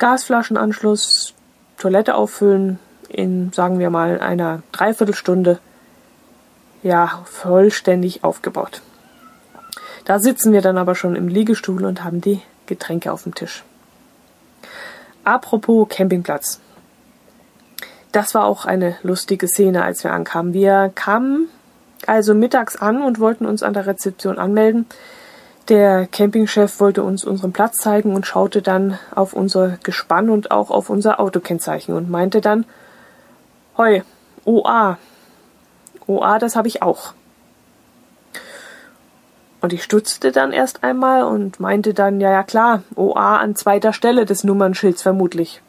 Gasflaschenanschluss, 0.00 1.34
Toilette 1.76 2.14
auffüllen, 2.16 2.80
in, 3.08 3.52
sagen 3.52 3.78
wir 3.78 3.90
mal, 3.90 4.20
einer 4.20 4.62
Dreiviertelstunde 4.72 5.60
ja 6.82 7.22
vollständig 7.26 8.24
aufgebaut. 8.24 8.82
Da 10.06 10.18
sitzen 10.18 10.52
wir 10.52 10.62
dann 10.62 10.78
aber 10.78 10.94
schon 10.94 11.14
im 11.14 11.28
Liegestuhl 11.28 11.84
und 11.84 12.02
haben 12.02 12.20
die 12.20 12.40
Getränke 12.66 13.12
auf 13.12 13.24
dem 13.24 13.34
Tisch. 13.34 13.62
Apropos 15.22 15.88
Campingplatz. 15.88 16.60
Das 18.10 18.34
war 18.34 18.46
auch 18.46 18.64
eine 18.64 18.96
lustige 19.02 19.48
Szene, 19.48 19.84
als 19.84 20.02
wir 20.02 20.12
ankamen. 20.12 20.54
Wir 20.54 20.90
kamen 20.94 21.48
also 22.06 22.34
mittags 22.34 22.76
an 22.76 23.02
und 23.02 23.20
wollten 23.20 23.44
uns 23.44 23.62
an 23.62 23.74
der 23.74 23.86
Rezeption 23.86 24.38
anmelden. 24.38 24.86
Der 25.70 26.08
Campingchef 26.08 26.80
wollte 26.80 27.04
uns 27.04 27.24
unseren 27.24 27.52
Platz 27.52 27.76
zeigen 27.76 28.16
und 28.16 28.26
schaute 28.26 28.60
dann 28.60 28.98
auf 29.14 29.32
unser 29.32 29.78
Gespann 29.84 30.28
und 30.28 30.50
auch 30.50 30.68
auf 30.68 30.90
unser 30.90 31.20
Autokennzeichen 31.20 31.94
und 31.94 32.10
meinte 32.10 32.40
dann, 32.40 32.66
Hoi, 33.78 34.02
OA. 34.44 34.98
OA, 36.08 36.38
das 36.40 36.56
habe 36.56 36.66
ich 36.66 36.82
auch. 36.82 37.14
Und 39.60 39.72
ich 39.72 39.84
stutzte 39.84 40.32
dann 40.32 40.52
erst 40.52 40.82
einmal 40.82 41.22
und 41.22 41.60
meinte 41.60 41.94
dann, 41.94 42.20
ja, 42.20 42.32
ja 42.32 42.42
klar, 42.42 42.82
OA 42.96 43.36
an 43.36 43.54
zweiter 43.54 43.92
Stelle 43.92 44.26
des 44.26 44.42
Nummernschilds 44.42 45.02
vermutlich. 45.02 45.62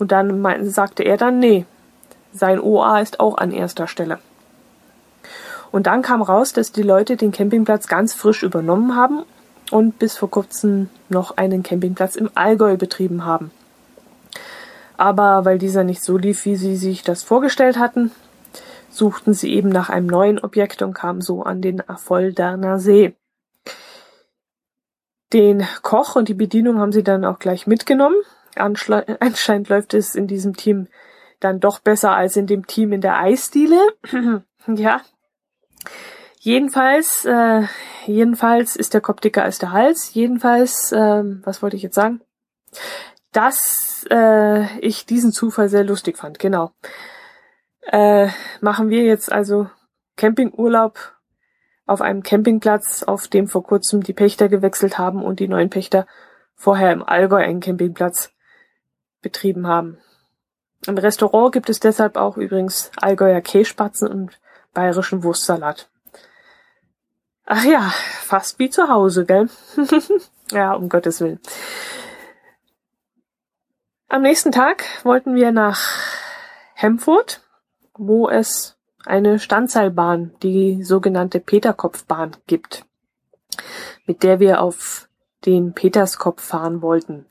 Und 0.00 0.10
dann 0.10 0.40
meinte, 0.40 0.70
sagte 0.70 1.04
er 1.04 1.18
dann, 1.18 1.38
nee, 1.38 1.66
sein 2.32 2.58
OA 2.58 2.98
ist 2.98 3.20
auch 3.20 3.38
an 3.38 3.52
erster 3.52 3.86
Stelle. 3.86 4.18
Und 5.74 5.88
dann 5.88 6.02
kam 6.02 6.22
raus, 6.22 6.52
dass 6.52 6.70
die 6.70 6.84
Leute 6.84 7.16
den 7.16 7.32
Campingplatz 7.32 7.88
ganz 7.88 8.14
frisch 8.14 8.44
übernommen 8.44 8.94
haben 8.94 9.24
und 9.72 9.98
bis 9.98 10.16
vor 10.16 10.30
kurzem 10.30 10.88
noch 11.08 11.36
einen 11.36 11.64
Campingplatz 11.64 12.14
im 12.14 12.30
Allgäu 12.36 12.76
betrieben 12.76 13.24
haben. 13.24 13.50
Aber 14.96 15.44
weil 15.44 15.58
dieser 15.58 15.82
nicht 15.82 16.04
so 16.04 16.16
lief, 16.16 16.44
wie 16.44 16.54
sie 16.54 16.76
sich 16.76 17.02
das 17.02 17.24
vorgestellt 17.24 17.76
hatten, 17.76 18.12
suchten 18.88 19.34
sie 19.34 19.52
eben 19.52 19.68
nach 19.68 19.90
einem 19.90 20.06
neuen 20.06 20.38
Objekt 20.38 20.80
und 20.80 20.94
kamen 20.94 21.20
so 21.20 21.42
an 21.42 21.60
den 21.60 21.80
Affolderner 21.88 22.78
See. 22.78 23.16
Den 25.32 25.66
Koch 25.82 26.14
und 26.14 26.28
die 26.28 26.34
Bedienung 26.34 26.78
haben 26.78 26.92
sie 26.92 27.02
dann 27.02 27.24
auch 27.24 27.40
gleich 27.40 27.66
mitgenommen. 27.66 28.14
Anscheinend 28.54 29.68
läuft 29.68 29.92
es 29.92 30.14
in 30.14 30.28
diesem 30.28 30.54
Team 30.54 30.86
dann 31.40 31.58
doch 31.58 31.80
besser 31.80 32.14
als 32.14 32.36
in 32.36 32.46
dem 32.46 32.68
Team 32.68 32.92
in 32.92 33.00
der 33.00 33.18
Eisdiele. 33.18 33.80
ja. 34.68 35.00
Jedenfalls, 36.38 37.24
äh, 37.24 37.62
jedenfalls 38.06 38.76
ist 38.76 38.94
der 38.94 39.00
Kopf 39.00 39.20
dicker 39.20 39.42
als 39.42 39.58
der 39.58 39.72
Hals. 39.72 40.12
Jedenfalls, 40.14 40.92
äh, 40.92 41.22
was 41.44 41.62
wollte 41.62 41.76
ich 41.76 41.82
jetzt 41.82 41.94
sagen? 41.94 42.20
dass 43.34 44.06
äh, 44.10 44.78
ich 44.78 45.06
diesen 45.06 45.32
Zufall 45.32 45.68
sehr 45.68 45.84
lustig 45.84 46.16
fand. 46.16 46.38
Genau. 46.38 46.70
Äh, 47.82 48.28
machen 48.60 48.88
wir 48.88 49.02
jetzt 49.02 49.30
also 49.30 49.68
Campingurlaub 50.16 51.12
auf 51.84 52.00
einem 52.00 52.22
Campingplatz, 52.22 53.02
auf 53.02 53.28
dem 53.28 53.48
vor 53.48 53.64
kurzem 53.64 54.02
die 54.02 54.12
Pächter 54.12 54.48
gewechselt 54.48 54.98
haben 54.98 55.22
und 55.22 55.40
die 55.40 55.48
neuen 55.48 55.68
Pächter 55.68 56.06
vorher 56.54 56.92
im 56.92 57.02
Allgäu 57.02 57.42
einen 57.42 57.60
Campingplatz 57.60 58.30
betrieben 59.20 59.66
haben. 59.66 59.98
Im 60.86 60.96
Restaurant 60.96 61.52
gibt 61.52 61.68
es 61.68 61.80
deshalb 61.80 62.16
auch 62.16 62.36
übrigens 62.36 62.92
Allgäuer 63.00 63.40
Kässpatzen 63.40 64.08
und 64.08 64.38
bayerischen 64.74 65.22
Wurstsalat. 65.22 65.88
Ach 67.46 67.64
ja, 67.64 67.92
fast 68.22 68.58
wie 68.58 68.70
zu 68.70 68.88
Hause, 68.88 69.24
gell? 69.24 69.48
ja, 70.50 70.72
um 70.74 70.88
Gottes 70.88 71.20
Willen. 71.20 71.40
Am 74.08 74.22
nächsten 74.22 74.52
Tag 74.52 74.84
wollten 75.04 75.34
wir 75.34 75.52
nach 75.52 75.80
Hemfurt, 76.74 77.42
wo 77.94 78.28
es 78.28 78.76
eine 79.04 79.38
Standseilbahn, 79.38 80.34
die 80.42 80.82
sogenannte 80.82 81.40
Peterkopfbahn 81.40 82.36
gibt, 82.46 82.84
mit 84.06 84.22
der 84.22 84.40
wir 84.40 84.62
auf 84.62 85.08
den 85.44 85.74
Peterskopf 85.74 86.42
fahren 86.42 86.80
wollten. 86.80 87.26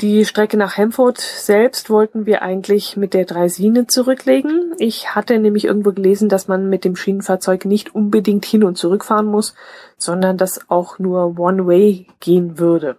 Die 0.00 0.24
Strecke 0.24 0.56
nach 0.56 0.78
Hemfurt 0.78 1.18
selbst 1.20 1.90
wollten 1.90 2.24
wir 2.24 2.40
eigentlich 2.40 2.96
mit 2.96 3.12
der 3.12 3.26
Dreisine 3.26 3.86
zurücklegen. 3.86 4.74
Ich 4.78 5.14
hatte 5.14 5.38
nämlich 5.38 5.66
irgendwo 5.66 5.92
gelesen, 5.92 6.30
dass 6.30 6.48
man 6.48 6.70
mit 6.70 6.86
dem 6.86 6.96
Schienenfahrzeug 6.96 7.66
nicht 7.66 7.94
unbedingt 7.94 8.46
hin 8.46 8.64
und 8.64 8.78
zurück 8.78 9.04
fahren 9.04 9.26
muss, 9.26 9.54
sondern 9.98 10.38
dass 10.38 10.70
auch 10.70 10.98
nur 10.98 11.38
One-Way 11.38 12.06
gehen 12.18 12.58
würde. 12.58 12.98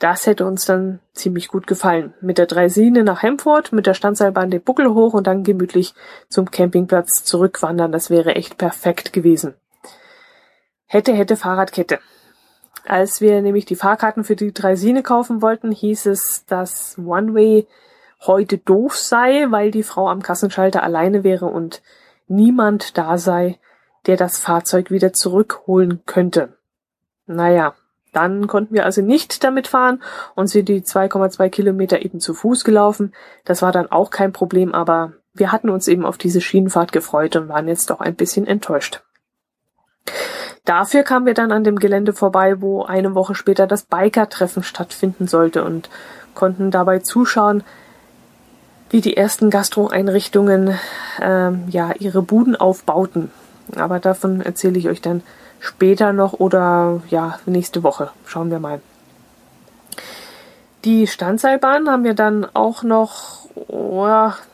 Das 0.00 0.26
hätte 0.26 0.44
uns 0.44 0.64
dann 0.64 0.98
ziemlich 1.12 1.46
gut 1.46 1.68
gefallen. 1.68 2.14
Mit 2.20 2.38
der 2.38 2.46
Dreisine 2.46 3.04
nach 3.04 3.22
Hemfurt, 3.22 3.72
mit 3.72 3.86
der 3.86 3.94
Standseilbahn 3.94 4.50
den 4.50 4.62
Buckel 4.62 4.92
hoch 4.92 5.14
und 5.14 5.28
dann 5.28 5.44
gemütlich 5.44 5.94
zum 6.28 6.50
Campingplatz 6.50 7.22
zurückwandern. 7.22 7.92
Das 7.92 8.10
wäre 8.10 8.34
echt 8.34 8.58
perfekt 8.58 9.12
gewesen. 9.12 9.54
Hätte, 10.86 11.12
hätte 11.12 11.36
Fahrradkette. 11.36 12.00
Als 12.88 13.20
wir 13.20 13.42
nämlich 13.42 13.66
die 13.66 13.76
Fahrkarten 13.76 14.24
für 14.24 14.34
die 14.34 14.54
Dreisine 14.54 15.02
kaufen 15.02 15.42
wollten, 15.42 15.72
hieß 15.72 16.06
es, 16.06 16.46
dass 16.46 16.96
One-Way 16.96 17.66
heute 18.22 18.56
doof 18.56 18.96
sei, 18.96 19.44
weil 19.50 19.70
die 19.70 19.82
Frau 19.82 20.08
am 20.08 20.22
Kassenschalter 20.22 20.82
alleine 20.82 21.22
wäre 21.22 21.44
und 21.44 21.82
niemand 22.28 22.96
da 22.96 23.18
sei, 23.18 23.58
der 24.06 24.16
das 24.16 24.38
Fahrzeug 24.38 24.90
wieder 24.90 25.12
zurückholen 25.12 26.00
könnte. 26.06 26.56
Naja, 27.26 27.74
dann 28.14 28.46
konnten 28.46 28.74
wir 28.74 28.86
also 28.86 29.02
nicht 29.02 29.44
damit 29.44 29.68
fahren 29.68 30.02
und 30.34 30.46
sind 30.46 30.70
die 30.70 30.80
2,2 30.80 31.50
Kilometer 31.50 32.02
eben 32.02 32.20
zu 32.20 32.32
Fuß 32.32 32.64
gelaufen. 32.64 33.12
Das 33.44 33.60
war 33.60 33.70
dann 33.70 33.92
auch 33.92 34.08
kein 34.08 34.32
Problem, 34.32 34.72
aber 34.72 35.12
wir 35.34 35.52
hatten 35.52 35.68
uns 35.68 35.88
eben 35.88 36.06
auf 36.06 36.16
diese 36.16 36.40
Schienenfahrt 36.40 36.92
gefreut 36.92 37.36
und 37.36 37.50
waren 37.50 37.68
jetzt 37.68 37.90
doch 37.90 38.00
ein 38.00 38.14
bisschen 38.14 38.46
enttäuscht. 38.46 39.02
Dafür 40.68 41.02
kamen 41.02 41.24
wir 41.24 41.32
dann 41.32 41.50
an 41.50 41.64
dem 41.64 41.78
Gelände 41.78 42.12
vorbei, 42.12 42.60
wo 42.60 42.82
eine 42.82 43.14
Woche 43.14 43.34
später 43.34 43.66
das 43.66 43.84
Biker-Treffen 43.84 44.62
stattfinden 44.62 45.26
sollte 45.26 45.64
und 45.64 45.88
konnten 46.34 46.70
dabei 46.70 46.98
zuschauen, 46.98 47.64
wie 48.90 49.00
die 49.00 49.16
ersten 49.16 49.48
Gastro-Einrichtungen 49.48 50.78
ähm, 51.22 51.64
ja 51.70 51.92
ihre 51.98 52.20
Buden 52.20 52.54
aufbauten. 52.54 53.30
Aber 53.76 53.98
davon 53.98 54.42
erzähle 54.42 54.78
ich 54.78 54.90
euch 54.90 55.00
dann 55.00 55.22
später 55.58 56.12
noch 56.12 56.34
oder 56.34 57.00
ja 57.08 57.38
nächste 57.46 57.82
Woche. 57.82 58.10
Schauen 58.26 58.50
wir 58.50 58.58
mal. 58.58 58.82
Die 60.84 61.06
Standseilbahn 61.06 61.88
haben 61.88 62.04
wir 62.04 62.12
dann 62.12 62.46
auch 62.52 62.82
noch 62.82 63.48
oh, 63.54 64.06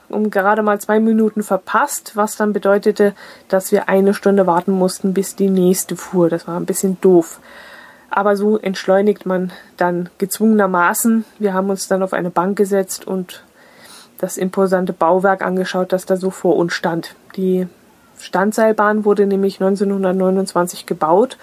um 0.08 0.30
gerade 0.30 0.62
mal 0.62 0.80
zwei 0.80 1.00
Minuten 1.00 1.42
verpasst, 1.42 2.12
was 2.14 2.36
dann 2.36 2.52
bedeutete, 2.52 3.14
dass 3.48 3.72
wir 3.72 3.88
eine 3.88 4.14
Stunde 4.14 4.46
warten 4.46 4.72
mussten, 4.72 5.14
bis 5.14 5.36
die 5.36 5.50
nächste 5.50 5.96
fuhr. 5.96 6.28
Das 6.28 6.46
war 6.46 6.58
ein 6.58 6.66
bisschen 6.66 7.00
doof. 7.00 7.40
Aber 8.10 8.36
so 8.36 8.58
entschleunigt 8.58 9.26
man 9.26 9.52
dann 9.76 10.08
gezwungenermaßen. 10.18 11.24
Wir 11.38 11.52
haben 11.52 11.70
uns 11.70 11.88
dann 11.88 12.02
auf 12.02 12.12
eine 12.12 12.30
Bank 12.30 12.56
gesetzt 12.56 13.06
und 13.06 13.42
das 14.18 14.36
imposante 14.36 14.92
Bauwerk 14.92 15.42
angeschaut, 15.42 15.92
das 15.92 16.06
da 16.06 16.16
so 16.16 16.30
vor 16.30 16.56
uns 16.56 16.72
stand. 16.72 17.16
Die 17.36 17.66
Standseilbahn 18.18 19.04
wurde 19.04 19.26
nämlich 19.26 19.60
1929 19.60 20.86
gebaut 20.86 21.36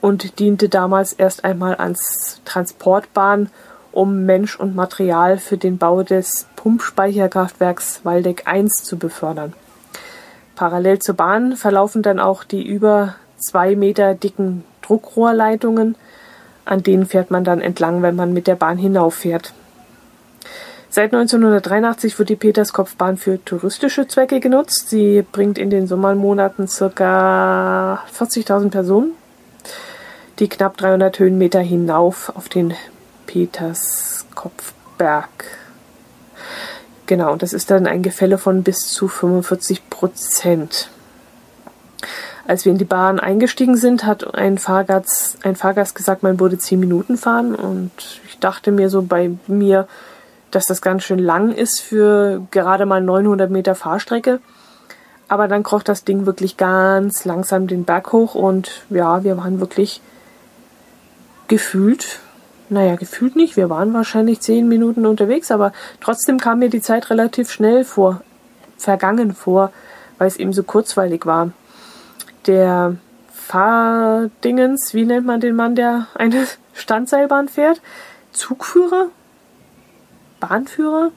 und 0.00 0.40
diente 0.40 0.68
damals 0.68 1.12
erst 1.12 1.44
einmal 1.44 1.76
als 1.76 2.40
Transportbahn 2.44 3.50
um 3.92 4.24
Mensch 4.24 4.58
und 4.58 4.74
Material 4.74 5.38
für 5.38 5.56
den 5.56 5.78
Bau 5.78 6.02
des 6.02 6.46
Pumpspeicherkraftwerks 6.56 8.00
Waldeck 8.04 8.44
I 8.52 8.66
zu 8.66 8.98
befördern. 8.98 9.52
Parallel 10.56 10.98
zur 10.98 11.14
Bahn 11.14 11.56
verlaufen 11.56 12.02
dann 12.02 12.18
auch 12.18 12.44
die 12.44 12.66
über 12.66 13.14
zwei 13.36 13.76
Meter 13.76 14.14
dicken 14.14 14.64
Druckrohrleitungen, 14.82 15.96
an 16.64 16.82
denen 16.82 17.06
fährt 17.06 17.30
man 17.30 17.44
dann 17.44 17.60
entlang, 17.60 18.02
wenn 18.02 18.16
man 18.16 18.32
mit 18.32 18.46
der 18.46 18.56
Bahn 18.56 18.78
hinauffährt. 18.78 19.52
Seit 20.94 21.14
1983 21.14 22.18
wird 22.18 22.28
die 22.28 22.36
Peterskopfbahn 22.36 23.16
für 23.16 23.42
touristische 23.42 24.06
Zwecke 24.08 24.40
genutzt. 24.40 24.90
Sie 24.90 25.22
bringt 25.22 25.56
in 25.56 25.70
den 25.70 25.86
Sommermonaten 25.86 26.68
circa 26.68 28.02
40.000 28.14 28.70
Personen, 28.70 29.12
die 30.38 30.50
knapp 30.50 30.76
300 30.76 31.18
Höhenmeter 31.18 31.60
hinauf 31.60 32.30
auf 32.36 32.50
den 32.50 32.74
Peterskopfberg. 33.26 35.28
Genau, 37.06 37.36
das 37.36 37.52
ist 37.52 37.70
dann 37.70 37.86
ein 37.86 38.02
Gefälle 38.02 38.38
von 38.38 38.62
bis 38.62 38.92
zu 38.92 39.08
45 39.08 39.90
Prozent. 39.90 40.88
Als 42.46 42.64
wir 42.64 42.72
in 42.72 42.78
die 42.78 42.84
Bahn 42.84 43.20
eingestiegen 43.20 43.76
sind, 43.76 44.04
hat 44.04 44.34
ein 44.34 44.58
Fahrgast, 44.58 45.38
ein 45.44 45.54
Fahrgast 45.54 45.94
gesagt, 45.94 46.22
man 46.22 46.40
würde 46.40 46.58
zehn 46.58 46.80
Minuten 46.80 47.16
fahren 47.16 47.54
und 47.54 47.92
ich 48.26 48.38
dachte 48.38 48.72
mir 48.72 48.90
so 48.90 49.02
bei 49.02 49.30
mir, 49.46 49.86
dass 50.50 50.66
das 50.66 50.82
ganz 50.82 51.04
schön 51.04 51.18
lang 51.18 51.52
ist 51.52 51.80
für 51.80 52.42
gerade 52.50 52.86
mal 52.86 53.00
900 53.00 53.50
Meter 53.50 53.74
Fahrstrecke. 53.74 54.40
Aber 55.28 55.48
dann 55.48 55.62
kroch 55.62 55.82
das 55.82 56.04
Ding 56.04 56.26
wirklich 56.26 56.56
ganz 56.56 57.24
langsam 57.24 57.66
den 57.66 57.84
Berg 57.84 58.12
hoch 58.12 58.34
und 58.34 58.84
ja, 58.90 59.24
wir 59.24 59.38
waren 59.38 59.60
wirklich 59.60 60.02
gefühlt 61.48 62.20
naja, 62.72 62.96
gefühlt 62.96 63.36
nicht. 63.36 63.56
Wir 63.56 63.68
waren 63.68 63.92
wahrscheinlich 63.92 64.40
zehn 64.40 64.66
Minuten 64.66 65.04
unterwegs, 65.04 65.50
aber 65.50 65.72
trotzdem 66.00 66.38
kam 66.38 66.60
mir 66.60 66.70
die 66.70 66.80
Zeit 66.80 67.10
relativ 67.10 67.50
schnell 67.50 67.84
vor, 67.84 68.22
vergangen 68.78 69.34
vor, 69.34 69.72
weil 70.18 70.28
es 70.28 70.38
eben 70.38 70.52
so 70.52 70.62
kurzweilig 70.62 71.26
war. 71.26 71.50
Der 72.46 72.96
Fahrdingens, 73.32 74.94
wie 74.94 75.04
nennt 75.04 75.26
man 75.26 75.40
den 75.40 75.54
Mann, 75.54 75.74
der 75.74 76.06
eine 76.14 76.46
Standseilbahn 76.72 77.48
fährt? 77.48 77.82
Zugführer? 78.32 79.08
Bahnführer? 80.40 81.10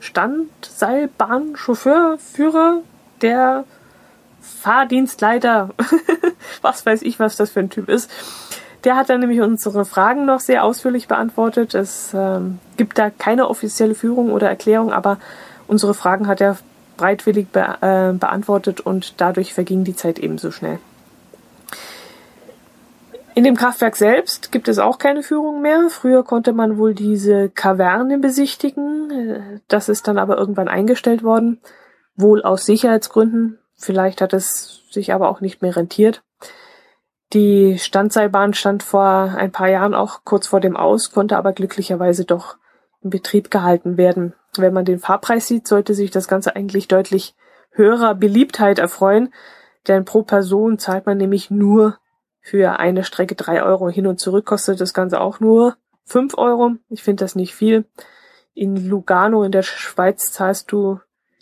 Standseilbahn, 0.00 1.56
Chauffeur, 1.56 2.18
Führer, 2.18 2.80
der 3.20 3.64
Fahrdienstleiter, 4.40 5.70
was 6.62 6.84
weiß 6.84 7.02
ich, 7.02 7.18
was 7.18 7.36
das 7.36 7.50
für 7.50 7.60
ein 7.60 7.70
Typ 7.70 7.88
ist. 7.88 8.10
Der 8.84 8.96
hat 8.96 9.08
dann 9.08 9.20
nämlich 9.20 9.40
unsere 9.40 9.84
Fragen 9.86 10.26
noch 10.26 10.40
sehr 10.40 10.62
ausführlich 10.62 11.08
beantwortet. 11.08 11.74
Es 11.74 12.12
ähm, 12.14 12.58
gibt 12.76 12.98
da 12.98 13.10
keine 13.10 13.48
offizielle 13.48 13.94
Führung 13.94 14.30
oder 14.30 14.48
Erklärung, 14.48 14.92
aber 14.92 15.18
unsere 15.66 15.94
Fragen 15.94 16.26
hat 16.26 16.40
er 16.42 16.58
breitwillig 16.96 17.48
be 17.48 17.60
äh, 17.80 18.12
beantwortet 18.12 18.80
und 18.80 19.20
dadurch 19.20 19.54
verging 19.54 19.84
die 19.84 19.96
Zeit 19.96 20.18
ebenso 20.18 20.50
schnell. 20.50 20.78
In 23.34 23.42
dem 23.42 23.56
Kraftwerk 23.56 23.96
selbst 23.96 24.52
gibt 24.52 24.68
es 24.68 24.78
auch 24.78 24.98
keine 24.98 25.24
Führung 25.24 25.60
mehr. 25.60 25.88
Früher 25.90 26.22
konnte 26.22 26.52
man 26.52 26.78
wohl 26.78 26.94
diese 26.94 27.48
Kaverne 27.48 28.18
besichtigen. 28.18 29.60
Das 29.66 29.88
ist 29.88 30.06
dann 30.06 30.18
aber 30.18 30.38
irgendwann 30.38 30.68
eingestellt 30.68 31.24
worden. 31.24 31.60
Wohl 32.14 32.42
aus 32.42 32.64
Sicherheitsgründen. 32.64 33.58
Vielleicht 33.76 34.20
hat 34.20 34.34
es 34.34 34.82
sich 34.90 35.12
aber 35.12 35.28
auch 35.30 35.40
nicht 35.40 35.62
mehr 35.62 35.74
rentiert. 35.74 36.22
Die 37.34 37.80
Standseilbahn 37.80 38.54
stand 38.54 38.84
vor 38.84 39.34
ein 39.36 39.50
paar 39.50 39.68
Jahren 39.68 39.92
auch 39.92 40.20
kurz 40.22 40.46
vor 40.46 40.60
dem 40.60 40.76
Aus, 40.76 41.10
konnte 41.10 41.36
aber 41.36 41.52
glücklicherweise 41.52 42.24
doch 42.24 42.58
in 43.02 43.10
Betrieb 43.10 43.50
gehalten 43.50 43.96
werden. 43.96 44.34
Wenn 44.56 44.72
man 44.72 44.84
den 44.84 45.00
Fahrpreis 45.00 45.48
sieht, 45.48 45.66
sollte 45.66 45.94
sich 45.94 46.12
das 46.12 46.28
Ganze 46.28 46.54
eigentlich 46.54 46.86
deutlich 46.86 47.34
höherer 47.72 48.14
Beliebtheit 48.14 48.78
erfreuen, 48.78 49.34
denn 49.88 50.04
pro 50.04 50.22
Person 50.22 50.78
zahlt 50.78 51.06
man 51.06 51.18
nämlich 51.18 51.50
nur 51.50 51.98
für 52.40 52.78
eine 52.78 53.02
Strecke 53.02 53.34
drei 53.34 53.64
Euro. 53.64 53.88
Hin 53.88 54.06
und 54.06 54.20
zurück 54.20 54.46
kostet 54.46 54.80
das 54.80 54.94
Ganze 54.94 55.20
auch 55.20 55.40
nur 55.40 55.76
fünf 56.04 56.38
Euro. 56.38 56.76
Ich 56.88 57.02
finde 57.02 57.24
das 57.24 57.34
nicht 57.34 57.54
viel. 57.54 57.84
In 58.52 58.88
Lugano 58.88 59.42
in 59.42 59.50
der 59.50 59.62
Schweiz 59.62 60.30
zahlst 60.30 60.70
du 60.70 61.00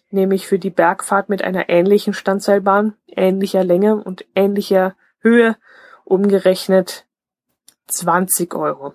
nämlich 0.09 0.47
für 0.47 0.59
die 0.59 0.71
Bergfahrt 0.71 1.29
mit 1.29 1.45
einer 1.45 1.69
ähnlichen 1.69 2.15
Standseilbahn, 2.15 2.95
ähnlicher 3.09 3.63
Länge 3.63 3.97
und 4.03 4.25
ähnlicher 4.35 4.95
Höhe 5.21 5.57
umgerechnet 6.05 7.07
20 7.89 8.55
Euro. 8.55 8.95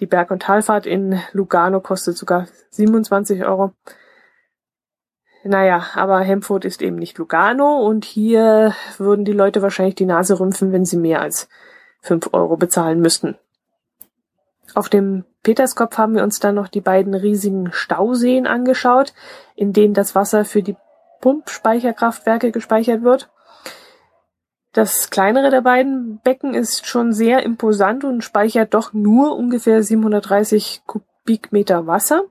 Die 0.00 0.06
Berg- 0.06 0.30
und 0.30 0.42
Talfahrt 0.42 0.86
in 0.86 1.20
Lugano 1.32 1.80
kostet 1.80 2.16
sogar 2.16 2.46
27 2.70 3.44
Euro. 3.44 3.72
Naja, 5.44 5.86
aber 5.94 6.20
Hemfurt 6.20 6.64
ist 6.64 6.82
eben 6.82 6.96
nicht 6.96 7.18
Lugano 7.18 7.78
und 7.86 8.04
hier 8.04 8.74
würden 8.98 9.24
die 9.24 9.32
Leute 9.32 9.62
wahrscheinlich 9.62 9.94
die 9.94 10.06
Nase 10.06 10.40
rümpfen, 10.40 10.72
wenn 10.72 10.84
sie 10.84 10.96
mehr 10.96 11.20
als 11.20 11.48
5 12.00 12.30
Euro 12.32 12.56
bezahlen 12.56 13.00
müssten. 13.00 13.36
Auf 14.74 14.88
dem 14.88 15.24
Peterskopf 15.42 15.98
haben 15.98 16.16
wir 16.16 16.22
uns 16.22 16.40
dann 16.40 16.54
noch 16.54 16.68
die 16.68 16.80
beiden 16.80 17.14
riesigen 17.14 17.70
Stauseen 17.72 18.46
angeschaut, 18.46 19.12
in 19.54 19.72
denen 19.72 19.94
das 19.94 20.14
Wasser 20.14 20.44
für 20.44 20.62
die 20.62 20.76
Pumpspeicherkraftwerke 21.20 22.50
gespeichert 22.50 23.02
wird. 23.02 23.30
Das 24.74 25.08
kleinere 25.08 25.50
der 25.50 25.60
beiden 25.60 26.18
Becken 26.24 26.52
ist 26.52 26.84
schon 26.84 27.12
sehr 27.12 27.44
imposant 27.44 28.02
und 28.02 28.24
speichert 28.24 28.74
doch 28.74 28.92
nur 28.92 29.36
ungefähr 29.36 29.84
730 29.84 30.82
Kubikmeter 30.84 31.86
Wasser. 31.86 32.24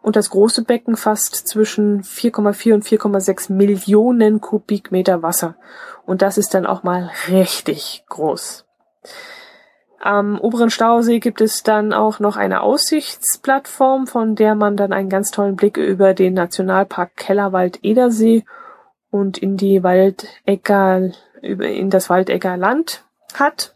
Und 0.00 0.16
das 0.16 0.30
große 0.30 0.64
Becken 0.64 0.96
fasst 0.96 1.46
zwischen 1.46 2.02
4,4 2.02 2.74
und 2.74 2.84
4,6 2.84 3.52
Millionen 3.52 4.40
Kubikmeter 4.40 5.22
Wasser. 5.22 5.56
Und 6.06 6.22
das 6.22 6.38
ist 6.38 6.54
dann 6.54 6.64
auch 6.64 6.82
mal 6.82 7.10
richtig 7.28 8.04
groß. 8.08 8.64
Am 10.00 10.40
oberen 10.40 10.70
Stausee 10.70 11.20
gibt 11.20 11.42
es 11.42 11.62
dann 11.62 11.92
auch 11.92 12.18
noch 12.20 12.36
eine 12.36 12.62
Aussichtsplattform, 12.62 14.06
von 14.06 14.34
der 14.34 14.54
man 14.54 14.78
dann 14.78 14.94
einen 14.94 15.10
ganz 15.10 15.30
tollen 15.30 15.56
Blick 15.56 15.76
über 15.76 16.14
den 16.14 16.34
Nationalpark 16.34 17.14
Kellerwald-Edersee 17.16 18.44
und 19.10 19.36
in 19.38 19.58
die 19.58 19.84
Waldecker 19.84 21.12
in 21.42 21.90
das 21.90 22.08
Waldegger 22.08 22.56
Land 22.56 23.04
hat. 23.34 23.74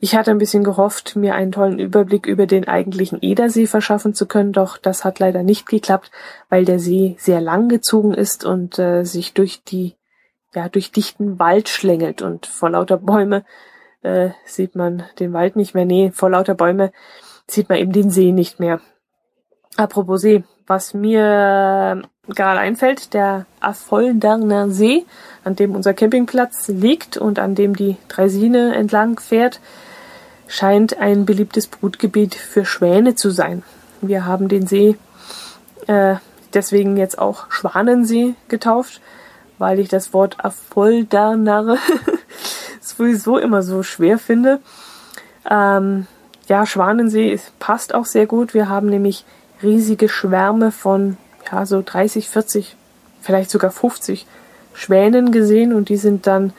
Ich 0.00 0.14
hatte 0.14 0.30
ein 0.30 0.38
bisschen 0.38 0.64
gehofft, 0.64 1.16
mir 1.16 1.34
einen 1.34 1.52
tollen 1.52 1.78
Überblick 1.78 2.26
über 2.26 2.46
den 2.46 2.68
eigentlichen 2.68 3.20
Edersee 3.22 3.66
verschaffen 3.66 4.12
zu 4.12 4.26
können, 4.26 4.52
doch 4.52 4.76
das 4.76 5.04
hat 5.04 5.18
leider 5.18 5.42
nicht 5.42 5.66
geklappt, 5.66 6.10
weil 6.50 6.64
der 6.64 6.78
See 6.78 7.16
sehr 7.18 7.40
lang 7.40 7.68
gezogen 7.68 8.12
ist 8.12 8.44
und 8.44 8.78
äh, 8.78 9.04
sich 9.04 9.32
durch 9.32 9.62
die 9.64 9.94
ja 10.54 10.68
durch 10.68 10.92
dichten 10.92 11.38
Wald 11.38 11.68
schlängelt 11.68 12.22
und 12.22 12.46
vor 12.46 12.70
lauter 12.70 12.98
Bäume 12.98 13.44
äh, 14.02 14.30
sieht 14.44 14.76
man 14.76 15.04
den 15.18 15.32
Wald 15.32 15.56
nicht 15.56 15.74
mehr. 15.74 15.84
Nee, 15.84 16.10
vor 16.12 16.30
lauter 16.30 16.54
Bäume 16.54 16.92
sieht 17.46 17.68
man 17.68 17.78
eben 17.78 17.92
den 17.92 18.10
See 18.10 18.32
nicht 18.32 18.60
mehr. 18.60 18.80
Apropos 19.76 20.20
See, 20.20 20.44
was 20.66 20.94
mir 20.94 22.02
gerade 22.28 22.60
einfällt, 22.60 23.14
der 23.14 23.46
Affolderner 23.60 24.70
See, 24.70 25.04
an 25.44 25.56
dem 25.56 25.74
unser 25.74 25.94
Campingplatz 25.94 26.68
liegt 26.68 27.16
und 27.16 27.38
an 27.38 27.54
dem 27.54 27.76
die 27.76 27.96
Dreisine 28.08 28.74
entlang 28.74 29.18
fährt, 29.18 29.60
scheint 30.46 30.98
ein 30.98 31.26
beliebtes 31.26 31.66
Brutgebiet 31.66 32.34
für 32.34 32.64
Schwäne 32.64 33.14
zu 33.14 33.30
sein. 33.30 33.62
Wir 34.00 34.24
haben 34.24 34.48
den 34.48 34.66
See 34.66 34.96
äh, 35.86 36.16
deswegen 36.52 36.96
jetzt 36.96 37.18
auch 37.18 37.50
Schwanensee 37.50 38.34
getauft, 38.48 39.00
weil 39.58 39.78
ich 39.78 39.88
das 39.88 40.12
Wort 40.12 40.44
Affolderner 40.44 41.76
sowieso 42.80 43.38
immer 43.38 43.62
so 43.62 43.82
schwer 43.82 44.18
finde. 44.18 44.60
Ähm, 45.48 46.06
ja, 46.48 46.66
Schwanensee 46.66 47.38
passt 47.58 47.94
auch 47.94 48.06
sehr 48.06 48.26
gut. 48.26 48.54
Wir 48.54 48.68
haben 48.68 48.88
nämlich 48.88 49.24
riesige 49.62 50.08
Schwärme 50.08 50.70
von 50.70 51.16
ja, 51.54 51.66
so 51.66 51.82
30, 51.84 52.28
40, 52.28 52.76
vielleicht 53.20 53.50
sogar 53.50 53.70
50 53.70 54.26
Schwänen 54.72 55.30
gesehen 55.30 55.72
und 55.72 55.88
die 55.88 55.96
sind 55.96 56.26
dann 56.26 56.52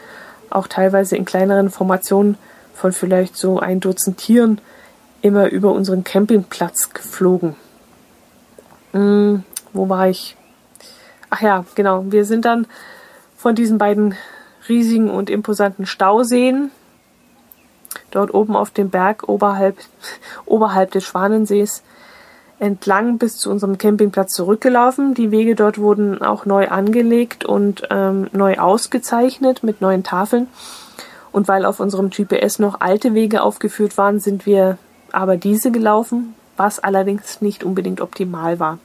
auch 0.49 0.67
teilweise 0.67 1.17
in 1.17 1.25
kleineren 1.25 1.69
Formationen 1.69 2.38
von 2.73 2.93
vielleicht 2.93 3.36
so 3.36 3.60
ein 3.60 3.79
Dutzend 3.81 4.17
Tieren 4.17 4.62
immer 5.21 5.49
über 5.49 5.73
unseren 5.73 6.03
Campingplatz 6.03 6.91
geflogen. 6.93 7.55
Hm, 8.93 9.43
wo 9.73 9.89
war 9.89 10.08
ich? 10.08 10.38
Ach 11.29 11.41
ja, 11.41 11.65
genau. 11.75 12.05
Wir 12.08 12.23
sind 12.23 12.45
dann 12.45 12.67
von 13.36 13.55
diesen 13.55 13.77
beiden 13.77 14.15
riesigen 14.69 15.10
und 15.10 15.29
imposanten 15.29 15.86
Stauseen 15.86 16.71
dort 18.12 18.34
oben 18.34 18.55
auf 18.55 18.71
dem 18.71 18.89
Berg 18.89 19.27
oberhalb, 19.27 19.77
oberhalb 20.45 20.91
des 20.91 21.03
Schwanensees 21.03 21.84
entlang 22.60 23.18
bis 23.18 23.38
zu 23.38 23.50
unserem 23.50 23.78
Campingplatz 23.78 24.32
zurückgelaufen. 24.34 25.13
Die 25.13 25.32
Wege 25.32 25.56
dort 25.56 25.78
wurden 25.78 26.22
auch 26.22 26.46
neu 26.46 26.70
angelegt 26.70 27.46
und 27.46 27.84
ähm, 27.89 28.28
neu 28.32 28.58
ausgezeichnet 28.58 29.63
mit 29.63 29.82
neuen 29.82 30.04
Tafeln. 30.04 30.48
Und 31.32 31.48
weil 31.48 31.65
auf 31.65 31.80
unserem 31.80 32.10
GPS 32.12 32.60
noch 32.60 32.80
alte 32.80 33.13
Wege 33.13 33.44
aufgeführt 33.44 33.98
waren, 33.98 34.20
sind 34.20 34.46
wir 34.46 34.78
aber 35.12 35.36
diese 35.38 35.72
gelaufen, 35.72 36.34
was 36.56 36.80
allerdings 36.80 37.41
nicht 37.41 37.63
unbedingt 37.63 38.00
optimal 38.00 38.60
war. 38.60 38.80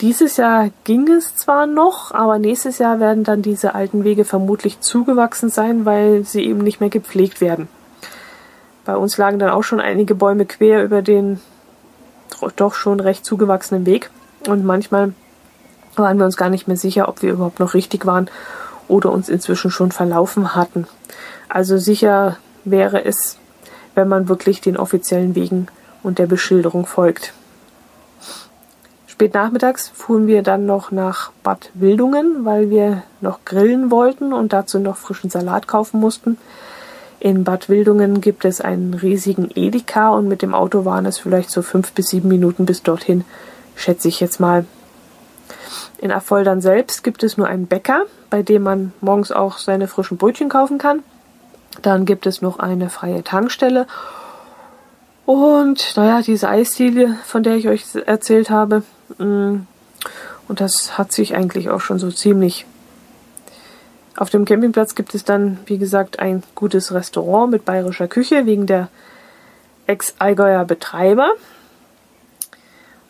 Dieses 0.00 0.38
Jahr 0.38 0.70
ging 0.84 1.08
es 1.08 1.36
zwar 1.36 1.66
noch, 1.66 2.10
aber 2.12 2.38
nächstes 2.38 2.78
Jahr 2.78 3.00
werden 3.00 3.22
dann 3.22 3.42
diese 3.42 3.74
alten 3.74 4.02
Wege 4.02 4.24
vermutlich 4.24 4.80
zugewachsen 4.80 5.50
sein, 5.50 5.84
weil 5.84 6.24
sie 6.24 6.44
eben 6.46 6.60
nicht 6.60 6.80
mehr 6.80 6.88
gepflegt 6.88 7.40
werden. 7.40 7.68
Bei 8.86 8.96
uns 8.96 9.18
lagen 9.18 9.38
dann 9.38 9.50
auch 9.50 9.62
schon 9.62 9.78
einige 9.78 10.14
Bäume 10.14 10.46
quer 10.46 10.82
über 10.82 11.02
den 11.02 11.38
doch 12.56 12.74
schon 12.74 13.00
recht 13.00 13.24
zugewachsenen 13.24 13.86
Weg. 13.86 14.10
Und 14.46 14.64
manchmal 14.64 15.12
waren 15.96 16.18
wir 16.18 16.24
uns 16.24 16.36
gar 16.36 16.50
nicht 16.50 16.68
mehr 16.68 16.76
sicher, 16.76 17.08
ob 17.08 17.22
wir 17.22 17.32
überhaupt 17.32 17.60
noch 17.60 17.74
richtig 17.74 18.06
waren 18.06 18.30
oder 18.88 19.12
uns 19.12 19.28
inzwischen 19.28 19.70
schon 19.70 19.92
verlaufen 19.92 20.54
hatten. 20.54 20.86
Also 21.48 21.78
sicher 21.78 22.36
wäre 22.64 23.04
es, 23.04 23.38
wenn 23.94 24.08
man 24.08 24.28
wirklich 24.28 24.60
den 24.60 24.76
offiziellen 24.76 25.34
Wegen 25.34 25.68
und 26.02 26.18
der 26.18 26.26
Beschilderung 26.26 26.86
folgt. 26.86 27.32
Spät 29.06 29.34
nachmittags 29.34 29.90
fuhren 29.90 30.26
wir 30.26 30.42
dann 30.42 30.64
noch 30.64 30.92
nach 30.92 31.30
Bad 31.42 31.70
Wildungen, 31.74 32.44
weil 32.44 32.70
wir 32.70 33.02
noch 33.20 33.44
grillen 33.44 33.90
wollten 33.90 34.32
und 34.32 34.52
dazu 34.52 34.78
noch 34.78 34.96
frischen 34.96 35.28
Salat 35.28 35.68
kaufen 35.68 36.00
mussten. 36.00 36.38
In 37.20 37.44
Bad 37.44 37.68
Wildungen 37.68 38.22
gibt 38.22 38.46
es 38.46 38.62
einen 38.62 38.94
riesigen 38.94 39.50
Edeka 39.54 40.08
und 40.08 40.26
mit 40.26 40.40
dem 40.40 40.54
Auto 40.54 40.86
waren 40.86 41.04
es 41.04 41.18
vielleicht 41.18 41.50
so 41.50 41.60
fünf 41.60 41.92
bis 41.92 42.08
sieben 42.08 42.28
Minuten 42.28 42.64
bis 42.64 42.82
dorthin, 42.82 43.24
schätze 43.76 44.08
ich 44.08 44.20
jetzt 44.20 44.40
mal. 44.40 44.64
In 45.98 46.12
Affoldern 46.12 46.62
selbst 46.62 47.04
gibt 47.04 47.22
es 47.22 47.36
nur 47.36 47.46
einen 47.46 47.66
Bäcker, 47.66 48.06
bei 48.30 48.42
dem 48.42 48.62
man 48.62 48.94
morgens 49.02 49.32
auch 49.32 49.58
seine 49.58 49.86
frischen 49.86 50.16
Brötchen 50.16 50.48
kaufen 50.48 50.78
kann. 50.78 51.02
Dann 51.82 52.06
gibt 52.06 52.26
es 52.26 52.40
noch 52.40 52.58
eine 52.58 52.88
freie 52.88 53.22
Tankstelle. 53.22 53.86
Und 55.26 55.94
naja, 55.96 56.22
diese 56.22 56.48
Eisdiele, 56.48 57.16
von 57.24 57.42
der 57.42 57.56
ich 57.56 57.68
euch 57.68 57.84
erzählt 58.06 58.48
habe. 58.48 58.82
Mm, 59.18 59.66
und 60.48 60.60
das 60.60 60.96
hat 60.96 61.12
sich 61.12 61.36
eigentlich 61.36 61.68
auch 61.68 61.82
schon 61.82 61.98
so 61.98 62.10
ziemlich 62.10 62.64
auf 64.16 64.30
dem 64.30 64.44
Campingplatz 64.44 64.94
gibt 64.94 65.14
es 65.14 65.24
dann, 65.24 65.58
wie 65.66 65.78
gesagt, 65.78 66.18
ein 66.18 66.42
gutes 66.54 66.92
Restaurant 66.92 67.50
mit 67.50 67.64
bayerischer 67.64 68.08
Küche 68.08 68.46
wegen 68.46 68.66
der 68.66 68.88
Ex-Allgäuer 69.86 70.64
Betreiber. 70.64 71.32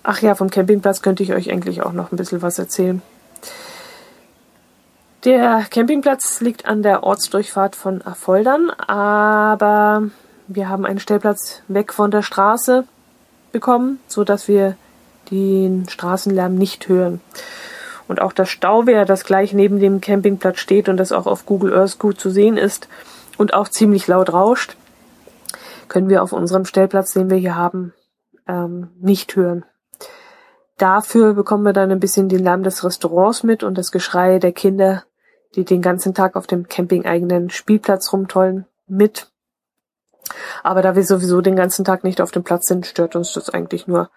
Ach 0.03 0.21
ja, 0.23 0.35
vom 0.35 0.51
Campingplatz 0.51 1.03
könnte 1.03 1.23
ich 1.23 1.33
euch 1.33 1.51
eigentlich 1.51 1.83
auch 1.83 1.93
noch 1.93 2.13
ein 2.13 2.17
bisschen 2.17 2.43
was 2.43 2.59
erzählen. 2.59 3.03
Der 5.25 5.67
Campingplatz 5.71 6.41
liegt 6.41 6.65
an 6.65 6.83
der 6.83 7.03
Ortsdurchfahrt 7.03 7.77
von 7.77 8.01
Affoldern, 8.01 8.71
aber 8.71 10.05
wir 10.49 10.71
haben 10.71 10.87
einen 10.87 10.99
Stellplatz 10.99 11.63
weg 11.69 11.93
von 11.93 12.11
der 12.11 12.23
Straße 12.23 12.85
bekommen, 13.53 14.01
so 14.09 14.25
dass 14.25 14.49
wir 14.49 14.77
den 15.31 15.87
Straßenlärm 15.89 16.55
nicht 16.55 16.89
hören. 16.89 17.21
Und 18.11 18.21
auch 18.21 18.33
das 18.33 18.49
Stauwehr, 18.49 19.05
das 19.05 19.23
gleich 19.23 19.53
neben 19.53 19.79
dem 19.79 20.01
Campingplatz 20.01 20.59
steht 20.59 20.89
und 20.89 20.97
das 20.97 21.13
auch 21.13 21.29
auf 21.29 21.47
Google 21.47 21.73
Earth 21.73 22.01
gut 22.01 22.19
zu 22.19 22.29
sehen 22.29 22.57
ist 22.57 22.89
und 23.39 23.55
auch 23.55 23.69
ziemlich 23.69 24.09
laut 24.09 24.33
rauscht, 24.33 24.77
können 25.87 26.09
wir 26.09 26.21
auf 26.25 26.33
unserem 26.33 26.65
Stellplatz, 26.65 27.13
den 27.13 27.31
wir 27.31 27.37
hier 27.37 27.55
haben, 27.55 27.95
ähm, 28.49 28.89
nicht 28.99 29.37
hören. 29.37 29.65
Dafür 30.77 31.35
bekommen 31.35 31.63
wir 31.63 31.73
dann 31.73 31.93
ein 31.93 32.01
bisschen 32.01 32.29
den 32.29 32.43
Lärm 32.43 32.65
des 32.65 32.83
Restaurants 32.83 33.45
mit 33.45 33.63
und 33.63 33.79
das 33.79 33.93
Geschrei 33.93 34.41
der 34.41 34.51
Kinder, 34.51 35.05
die 35.55 35.65
den 35.65 35.81
ganzen 35.81 36.13
Tag 36.13 36.35
auf 36.35 36.49
dem 36.49 36.67
campingeigenen 36.67 37.49
Spielplatz 37.49 38.13
rumtollen, 38.13 38.67
mit. 38.89 39.31
Aber 40.65 40.83
da 40.83 40.97
wir 40.97 41.05
sowieso 41.05 41.43
den 41.43 41.55
ganzen 41.55 41.85
Tag 41.85 42.03
nicht 42.03 42.21
auf 42.21 42.33
dem 42.33 42.43
Platz 42.43 42.67
sind, 42.67 42.87
stört 42.87 43.15
uns 43.15 43.35
das 43.35 43.51
eigentlich 43.51 43.87
nur 43.87 44.11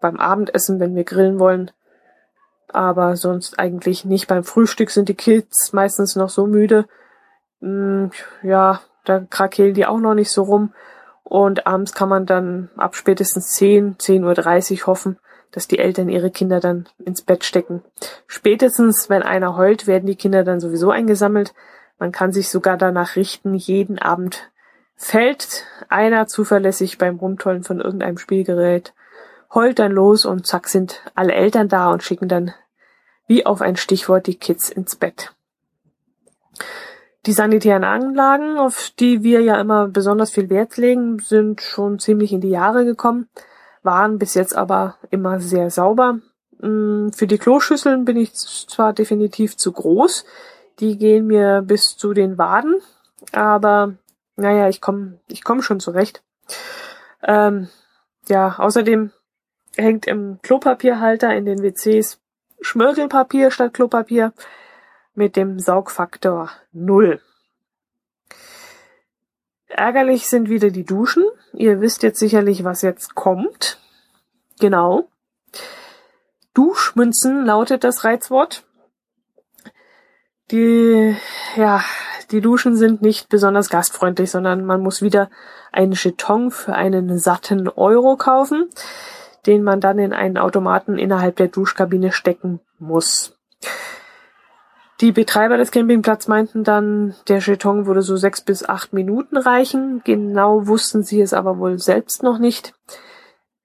beim 0.00 0.16
Abendessen, 0.16 0.80
wenn 0.80 0.96
wir 0.96 1.04
grillen 1.04 1.38
wollen, 1.38 1.70
aber 2.68 3.16
sonst 3.16 3.58
eigentlich 3.58 4.04
nicht. 4.04 4.28
Beim 4.28 4.44
Frühstück 4.44 4.90
sind 4.90 5.08
die 5.08 5.14
Kids 5.14 5.72
meistens 5.72 6.16
noch 6.16 6.28
so 6.28 6.46
müde. 6.46 6.86
Hm, 7.60 8.10
ja, 8.42 8.80
da 9.04 9.20
krakehlen 9.20 9.74
die 9.74 9.86
auch 9.86 9.98
noch 9.98 10.14
nicht 10.14 10.30
so 10.30 10.42
rum. 10.42 10.72
Und 11.22 11.66
abends 11.66 11.94
kann 11.94 12.08
man 12.08 12.26
dann 12.26 12.70
ab 12.76 12.96
spätestens 12.96 13.52
10, 13.52 13.96
10.30 13.96 14.80
Uhr 14.80 14.86
hoffen, 14.86 15.18
dass 15.52 15.68
die 15.68 15.78
Eltern 15.78 16.08
ihre 16.08 16.30
Kinder 16.30 16.60
dann 16.60 16.86
ins 16.98 17.22
Bett 17.22 17.44
stecken. 17.44 17.82
Spätestens, 18.26 19.08
wenn 19.08 19.22
einer 19.22 19.56
heult, 19.56 19.86
werden 19.86 20.06
die 20.06 20.16
Kinder 20.16 20.44
dann 20.44 20.60
sowieso 20.60 20.90
eingesammelt. 20.90 21.54
Man 21.98 22.12
kann 22.12 22.32
sich 22.32 22.50
sogar 22.50 22.76
danach 22.76 23.16
richten, 23.16 23.54
jeden 23.54 23.98
Abend 23.98 24.50
fällt 24.96 25.64
einer 25.88 26.26
zuverlässig 26.26 26.98
beim 26.98 27.16
Rumtollen 27.16 27.62
von 27.62 27.80
irgendeinem 27.80 28.18
Spielgerät, 28.18 28.94
heult 29.54 29.78
dann 29.78 29.92
los 29.92 30.24
und 30.24 30.46
zack 30.46 30.68
sind 30.68 31.00
alle 31.14 31.32
Eltern 31.32 31.68
da 31.68 31.90
und 31.90 32.02
schicken 32.02 32.28
dann 32.28 32.52
wie 33.26 33.46
auf 33.46 33.62
ein 33.62 33.76
Stichwort 33.76 34.26
die 34.26 34.36
Kids 34.36 34.68
ins 34.68 34.96
Bett. 34.96 35.32
Die 37.26 37.32
sanitären 37.32 37.84
Anlagen, 37.84 38.58
auf 38.58 38.90
die 38.98 39.22
wir 39.22 39.40
ja 39.40 39.58
immer 39.58 39.88
besonders 39.88 40.30
viel 40.30 40.50
Wert 40.50 40.76
legen, 40.76 41.20
sind 41.20 41.62
schon 41.62 41.98
ziemlich 41.98 42.32
in 42.32 42.42
die 42.42 42.50
Jahre 42.50 42.84
gekommen, 42.84 43.28
waren 43.82 44.18
bis 44.18 44.34
jetzt 44.34 44.54
aber 44.54 44.98
immer 45.10 45.40
sehr 45.40 45.70
sauber. 45.70 46.18
Mm, 46.60 47.08
für 47.10 47.26
die 47.26 47.38
Kloschüsseln 47.38 48.04
bin 48.04 48.18
ich 48.18 48.34
zwar 48.34 48.92
definitiv 48.92 49.56
zu 49.56 49.72
groß. 49.72 50.26
Die 50.80 50.98
gehen 50.98 51.26
mir 51.26 51.62
bis 51.62 51.96
zu 51.96 52.12
den 52.12 52.36
Waden. 52.36 52.80
Aber 53.32 53.94
naja, 54.36 54.68
ich 54.68 54.82
komme 54.82 55.18
ich 55.28 55.44
komm 55.44 55.62
schon 55.62 55.80
zurecht. 55.80 56.22
Ähm, 57.22 57.68
ja, 58.28 58.56
außerdem 58.58 59.12
hängt 59.76 60.06
im 60.06 60.38
Klopapierhalter 60.42 61.34
in 61.34 61.44
den 61.44 61.62
WCs 61.62 62.20
Schmirgelpapier 62.60 63.50
statt 63.50 63.74
Klopapier 63.74 64.32
mit 65.14 65.36
dem 65.36 65.58
Saugfaktor 65.58 66.50
0. 66.72 67.20
Ärgerlich 69.68 70.28
sind 70.28 70.48
wieder 70.48 70.70
die 70.70 70.84
Duschen. 70.84 71.24
Ihr 71.52 71.80
wisst 71.80 72.02
jetzt 72.02 72.18
sicherlich, 72.18 72.64
was 72.64 72.82
jetzt 72.82 73.14
kommt. 73.14 73.80
Genau. 74.60 75.08
Duschmünzen 76.54 77.44
lautet 77.44 77.82
das 77.82 78.04
Reizwort. 78.04 78.64
Die, 80.50 81.16
ja, 81.56 81.82
die 82.30 82.40
Duschen 82.40 82.76
sind 82.76 83.02
nicht 83.02 83.28
besonders 83.28 83.68
gastfreundlich, 83.68 84.30
sondern 84.30 84.64
man 84.64 84.80
muss 84.80 85.02
wieder 85.02 85.30
einen 85.72 85.92
Jeton 85.92 86.50
für 86.50 86.74
einen 86.74 87.18
satten 87.18 87.68
Euro 87.68 88.16
kaufen, 88.16 88.70
den 89.46 89.62
man 89.62 89.80
dann 89.80 89.98
in 89.98 90.12
einen 90.12 90.38
Automaten 90.38 90.98
innerhalb 90.98 91.36
der 91.36 91.48
Duschkabine 91.48 92.12
stecken 92.12 92.60
muss. 92.78 93.36
Die 95.00 95.12
Betreiber 95.12 95.56
des 95.56 95.70
Campingplatzes 95.70 96.28
meinten 96.28 96.62
dann, 96.64 97.14
der 97.28 97.40
Jeton 97.40 97.86
würde 97.86 98.02
so 98.02 98.16
sechs 98.16 98.40
bis 98.40 98.64
acht 98.64 98.92
Minuten 98.92 99.36
reichen. 99.36 100.02
Genau 100.04 100.66
wussten 100.66 101.02
sie 101.02 101.20
es 101.20 101.32
aber 101.32 101.58
wohl 101.58 101.78
selbst 101.78 102.22
noch 102.22 102.38
nicht. 102.38 102.74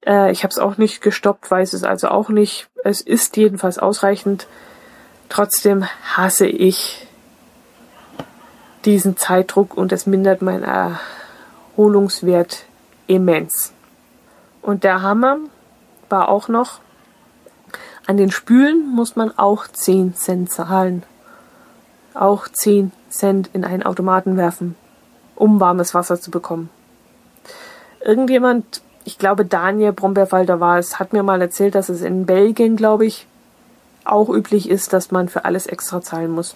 Äh, 0.05 0.31
ich 0.31 0.43
habe 0.43 0.51
es 0.51 0.57
auch 0.57 0.77
nicht 0.77 1.01
gestoppt, 1.01 1.49
weiß 1.49 1.73
es 1.73 1.83
also 1.83 2.07
auch 2.09 2.29
nicht. 2.29 2.69
Es 2.83 3.01
ist 3.01 3.37
jedenfalls 3.37 3.77
ausreichend. 3.77 4.47
Trotzdem 5.29 5.85
hasse 6.15 6.47
ich 6.47 7.07
diesen 8.85 9.15
Zeitdruck 9.15 9.77
und 9.77 9.91
es 9.91 10.07
mindert 10.07 10.41
meinen 10.41 10.65
Erholungswert 11.75 12.65
immens. 13.05 13.73
Und 14.61 14.83
der 14.83 15.01
Hammer 15.01 15.37
war 16.09 16.29
auch 16.29 16.47
noch, 16.47 16.79
an 18.05 18.17
den 18.17 18.31
Spülen 18.31 18.87
muss 18.87 19.15
man 19.15 19.37
auch 19.37 19.67
10 19.67 20.15
Cent 20.15 20.51
zahlen. 20.51 21.03
Auch 22.13 22.47
10 22.47 22.91
Cent 23.09 23.49
in 23.53 23.63
einen 23.63 23.83
Automaten 23.83 24.35
werfen, 24.35 24.75
um 25.35 25.59
warmes 25.59 25.93
Wasser 25.93 26.19
zu 26.19 26.31
bekommen. 26.31 26.69
Irgendjemand, 28.03 28.81
ich 29.03 29.19
glaube 29.19 29.45
Daniel 29.45 29.93
Brombeerfalter 29.93 30.59
war 30.59 30.79
es, 30.79 30.99
hat 30.99 31.13
mir 31.13 31.23
mal 31.23 31.41
erzählt, 31.41 31.75
dass 31.75 31.89
es 31.89 32.01
in 32.01 32.25
Belgien, 32.25 32.75
glaube 32.75 33.05
ich, 33.05 33.27
auch 34.05 34.29
üblich 34.29 34.69
ist, 34.69 34.91
dass 34.93 35.11
man 35.11 35.29
für 35.29 35.45
alles 35.45 35.67
extra 35.67 36.01
zahlen 36.01 36.31
muss. 36.31 36.55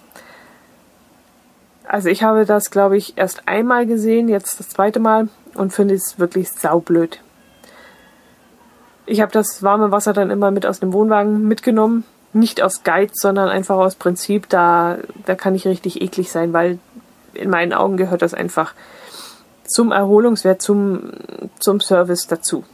Also 1.86 2.08
ich 2.08 2.22
habe 2.22 2.46
das, 2.46 2.70
glaube 2.70 2.96
ich, 2.96 3.16
erst 3.16 3.46
einmal 3.46 3.86
gesehen, 3.86 4.28
jetzt 4.28 4.58
das 4.58 4.70
zweite 4.70 5.00
Mal 5.00 5.28
und 5.54 5.72
finde 5.72 5.94
es 5.94 6.18
wirklich 6.18 6.50
saublöd. 6.50 7.20
Ich 9.06 9.20
habe 9.20 9.32
das 9.32 9.62
warme 9.62 9.90
Wasser 9.90 10.12
dann 10.12 10.30
immer 10.30 10.50
mit 10.50 10.66
aus 10.66 10.80
dem 10.80 10.92
Wohnwagen 10.92 11.46
mitgenommen. 11.46 12.04
Nicht 12.32 12.62
aus 12.62 12.82
Geiz, 12.82 13.20
sondern 13.20 13.48
einfach 13.48 13.76
aus 13.76 13.94
Prinzip. 13.94 14.48
Da, 14.48 14.98
da 15.26 15.34
kann 15.34 15.54
ich 15.54 15.66
richtig 15.66 16.00
eklig 16.00 16.30
sein, 16.30 16.52
weil 16.52 16.78
in 17.34 17.50
meinen 17.50 17.72
Augen 17.72 17.96
gehört 17.96 18.22
das 18.22 18.34
einfach 18.34 18.74
zum 19.66 19.92
Erholungswert, 19.92 20.62
zum, 20.62 21.10
zum 21.58 21.80
Service 21.80 22.26
dazu. 22.26 22.64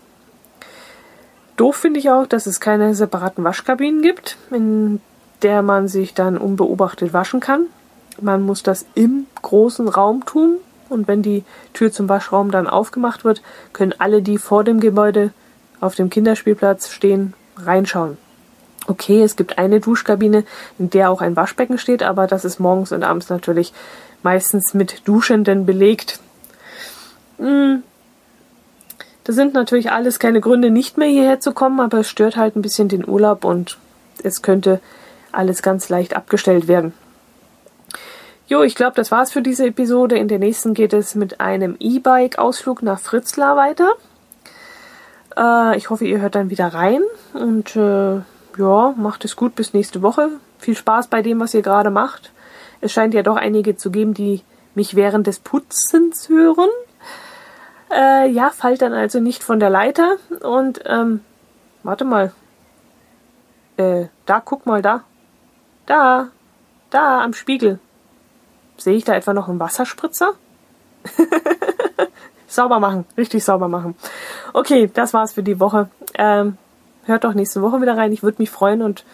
Doof 1.56 1.76
finde 1.76 2.00
ich 2.00 2.10
auch, 2.10 2.26
dass 2.26 2.46
es 2.46 2.60
keine 2.60 2.94
separaten 2.94 3.44
Waschkabinen 3.44 4.02
gibt, 4.02 4.38
in 4.50 5.00
der 5.42 5.62
man 5.62 5.88
sich 5.88 6.14
dann 6.14 6.38
unbeobachtet 6.38 7.12
waschen 7.12 7.40
kann. 7.40 7.66
Man 8.20 8.42
muss 8.42 8.62
das 8.62 8.86
im 8.94 9.26
großen 9.42 9.88
Raum 9.88 10.24
tun 10.24 10.56
und 10.88 11.08
wenn 11.08 11.22
die 11.22 11.44
Tür 11.72 11.92
zum 11.92 12.08
Waschraum 12.08 12.50
dann 12.50 12.66
aufgemacht 12.66 13.24
wird, 13.24 13.42
können 13.72 13.94
alle, 13.98 14.22
die 14.22 14.38
vor 14.38 14.64
dem 14.64 14.80
Gebäude 14.80 15.32
auf 15.80 15.94
dem 15.94 16.10
Kinderspielplatz 16.10 16.90
stehen, 16.90 17.34
reinschauen. 17.56 18.18
Okay, 18.86 19.22
es 19.22 19.36
gibt 19.36 19.58
eine 19.58 19.80
Duschkabine, 19.80 20.44
in 20.78 20.90
der 20.90 21.10
auch 21.10 21.20
ein 21.20 21.36
Waschbecken 21.36 21.78
steht, 21.78 22.02
aber 22.02 22.26
das 22.26 22.44
ist 22.44 22.58
morgens 22.58 22.92
und 22.92 23.02
abends 23.02 23.28
natürlich 23.28 23.72
meistens 24.22 24.74
mit 24.74 25.06
Duschenden 25.06 25.66
belegt. 25.66 26.18
Hm. 27.38 27.82
Das 29.24 29.36
sind 29.36 29.54
natürlich 29.54 29.92
alles 29.92 30.18
keine 30.18 30.40
Gründe, 30.40 30.70
nicht 30.70 30.96
mehr 30.96 31.08
hierher 31.08 31.40
zu 31.40 31.52
kommen, 31.52 31.78
aber 31.78 31.98
es 31.98 32.08
stört 32.08 32.36
halt 32.36 32.56
ein 32.56 32.62
bisschen 32.62 32.88
den 32.88 33.06
Urlaub 33.06 33.44
und 33.44 33.78
es 34.22 34.42
könnte 34.42 34.80
alles 35.30 35.62
ganz 35.62 35.88
leicht 35.88 36.16
abgestellt 36.16 36.66
werden. 36.68 36.92
Jo, 38.48 38.62
ich 38.62 38.74
glaube, 38.74 38.96
das 38.96 39.12
war's 39.12 39.30
für 39.30 39.42
diese 39.42 39.66
Episode. 39.66 40.18
In 40.18 40.26
der 40.26 40.40
nächsten 40.40 40.74
geht 40.74 40.92
es 40.92 41.14
mit 41.14 41.40
einem 41.40 41.76
E-Bike-Ausflug 41.78 42.82
nach 42.82 42.98
Fritzlar 42.98 43.56
weiter. 43.56 43.92
Äh, 45.36 45.76
ich 45.76 45.90
hoffe, 45.90 46.04
ihr 46.04 46.20
hört 46.20 46.34
dann 46.34 46.50
wieder 46.50 46.68
rein 46.68 47.02
und 47.34 47.76
äh, 47.76 48.20
ja, 48.58 48.94
macht 48.96 49.24
es 49.24 49.36
gut 49.36 49.54
bis 49.54 49.72
nächste 49.72 50.02
Woche. 50.02 50.30
Viel 50.58 50.76
Spaß 50.76 51.08
bei 51.08 51.22
dem, 51.22 51.40
was 51.40 51.54
ihr 51.54 51.62
gerade 51.62 51.90
macht. 51.90 52.32
Es 52.80 52.92
scheint 52.92 53.14
ja 53.14 53.22
doch 53.22 53.36
einige 53.36 53.76
zu 53.76 53.90
geben, 53.90 54.14
die 54.14 54.42
mich 54.74 54.94
während 54.94 55.26
des 55.26 55.38
Putzens 55.38 56.28
hören. 56.28 56.70
Äh, 57.90 58.30
ja, 58.30 58.50
fallt 58.50 58.82
dann 58.82 58.92
also 58.92 59.20
nicht 59.20 59.42
von 59.42 59.60
der 59.60 59.70
Leiter 59.70 60.16
und 60.40 60.80
ähm, 60.86 61.20
warte 61.82 62.04
mal. 62.04 62.32
Äh, 63.76 64.06
da, 64.26 64.40
guck 64.40 64.66
mal 64.66 64.82
da. 64.82 65.04
Da, 65.86 66.28
da 66.90 67.20
am 67.22 67.34
Spiegel. 67.34 67.80
Sehe 68.76 68.96
ich 68.96 69.04
da 69.04 69.14
etwa 69.14 69.34
noch 69.34 69.48
einen 69.48 69.58
Wasserspritzer? 69.58 70.34
sauber 72.50 72.80
machen, 72.80 73.04
richtig 73.16 73.44
sauber 73.44 73.68
machen. 73.68 73.94
Okay, 74.52 74.90
das 74.92 75.14
war's 75.14 75.32
für 75.32 75.42
die 75.42 75.60
Woche. 75.60 75.88
Ähm, 76.14 76.58
hört 77.04 77.24
doch 77.24 77.34
nächste 77.34 77.62
Woche 77.62 77.80
wieder 77.80 77.96
rein. 77.96 78.12
Ich 78.12 78.22
würde 78.22 78.42
mich 78.42 78.50
freuen 78.50 78.82
und 78.82 79.04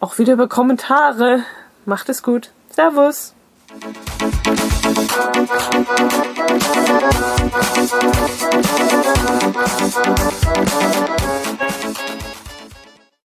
auch 0.00 0.18
wieder 0.18 0.34
über 0.34 0.48
Kommentare. 0.48 1.42
Macht 1.84 2.08
es 2.08 2.22
gut. 2.22 2.50
Servus. 2.70 3.34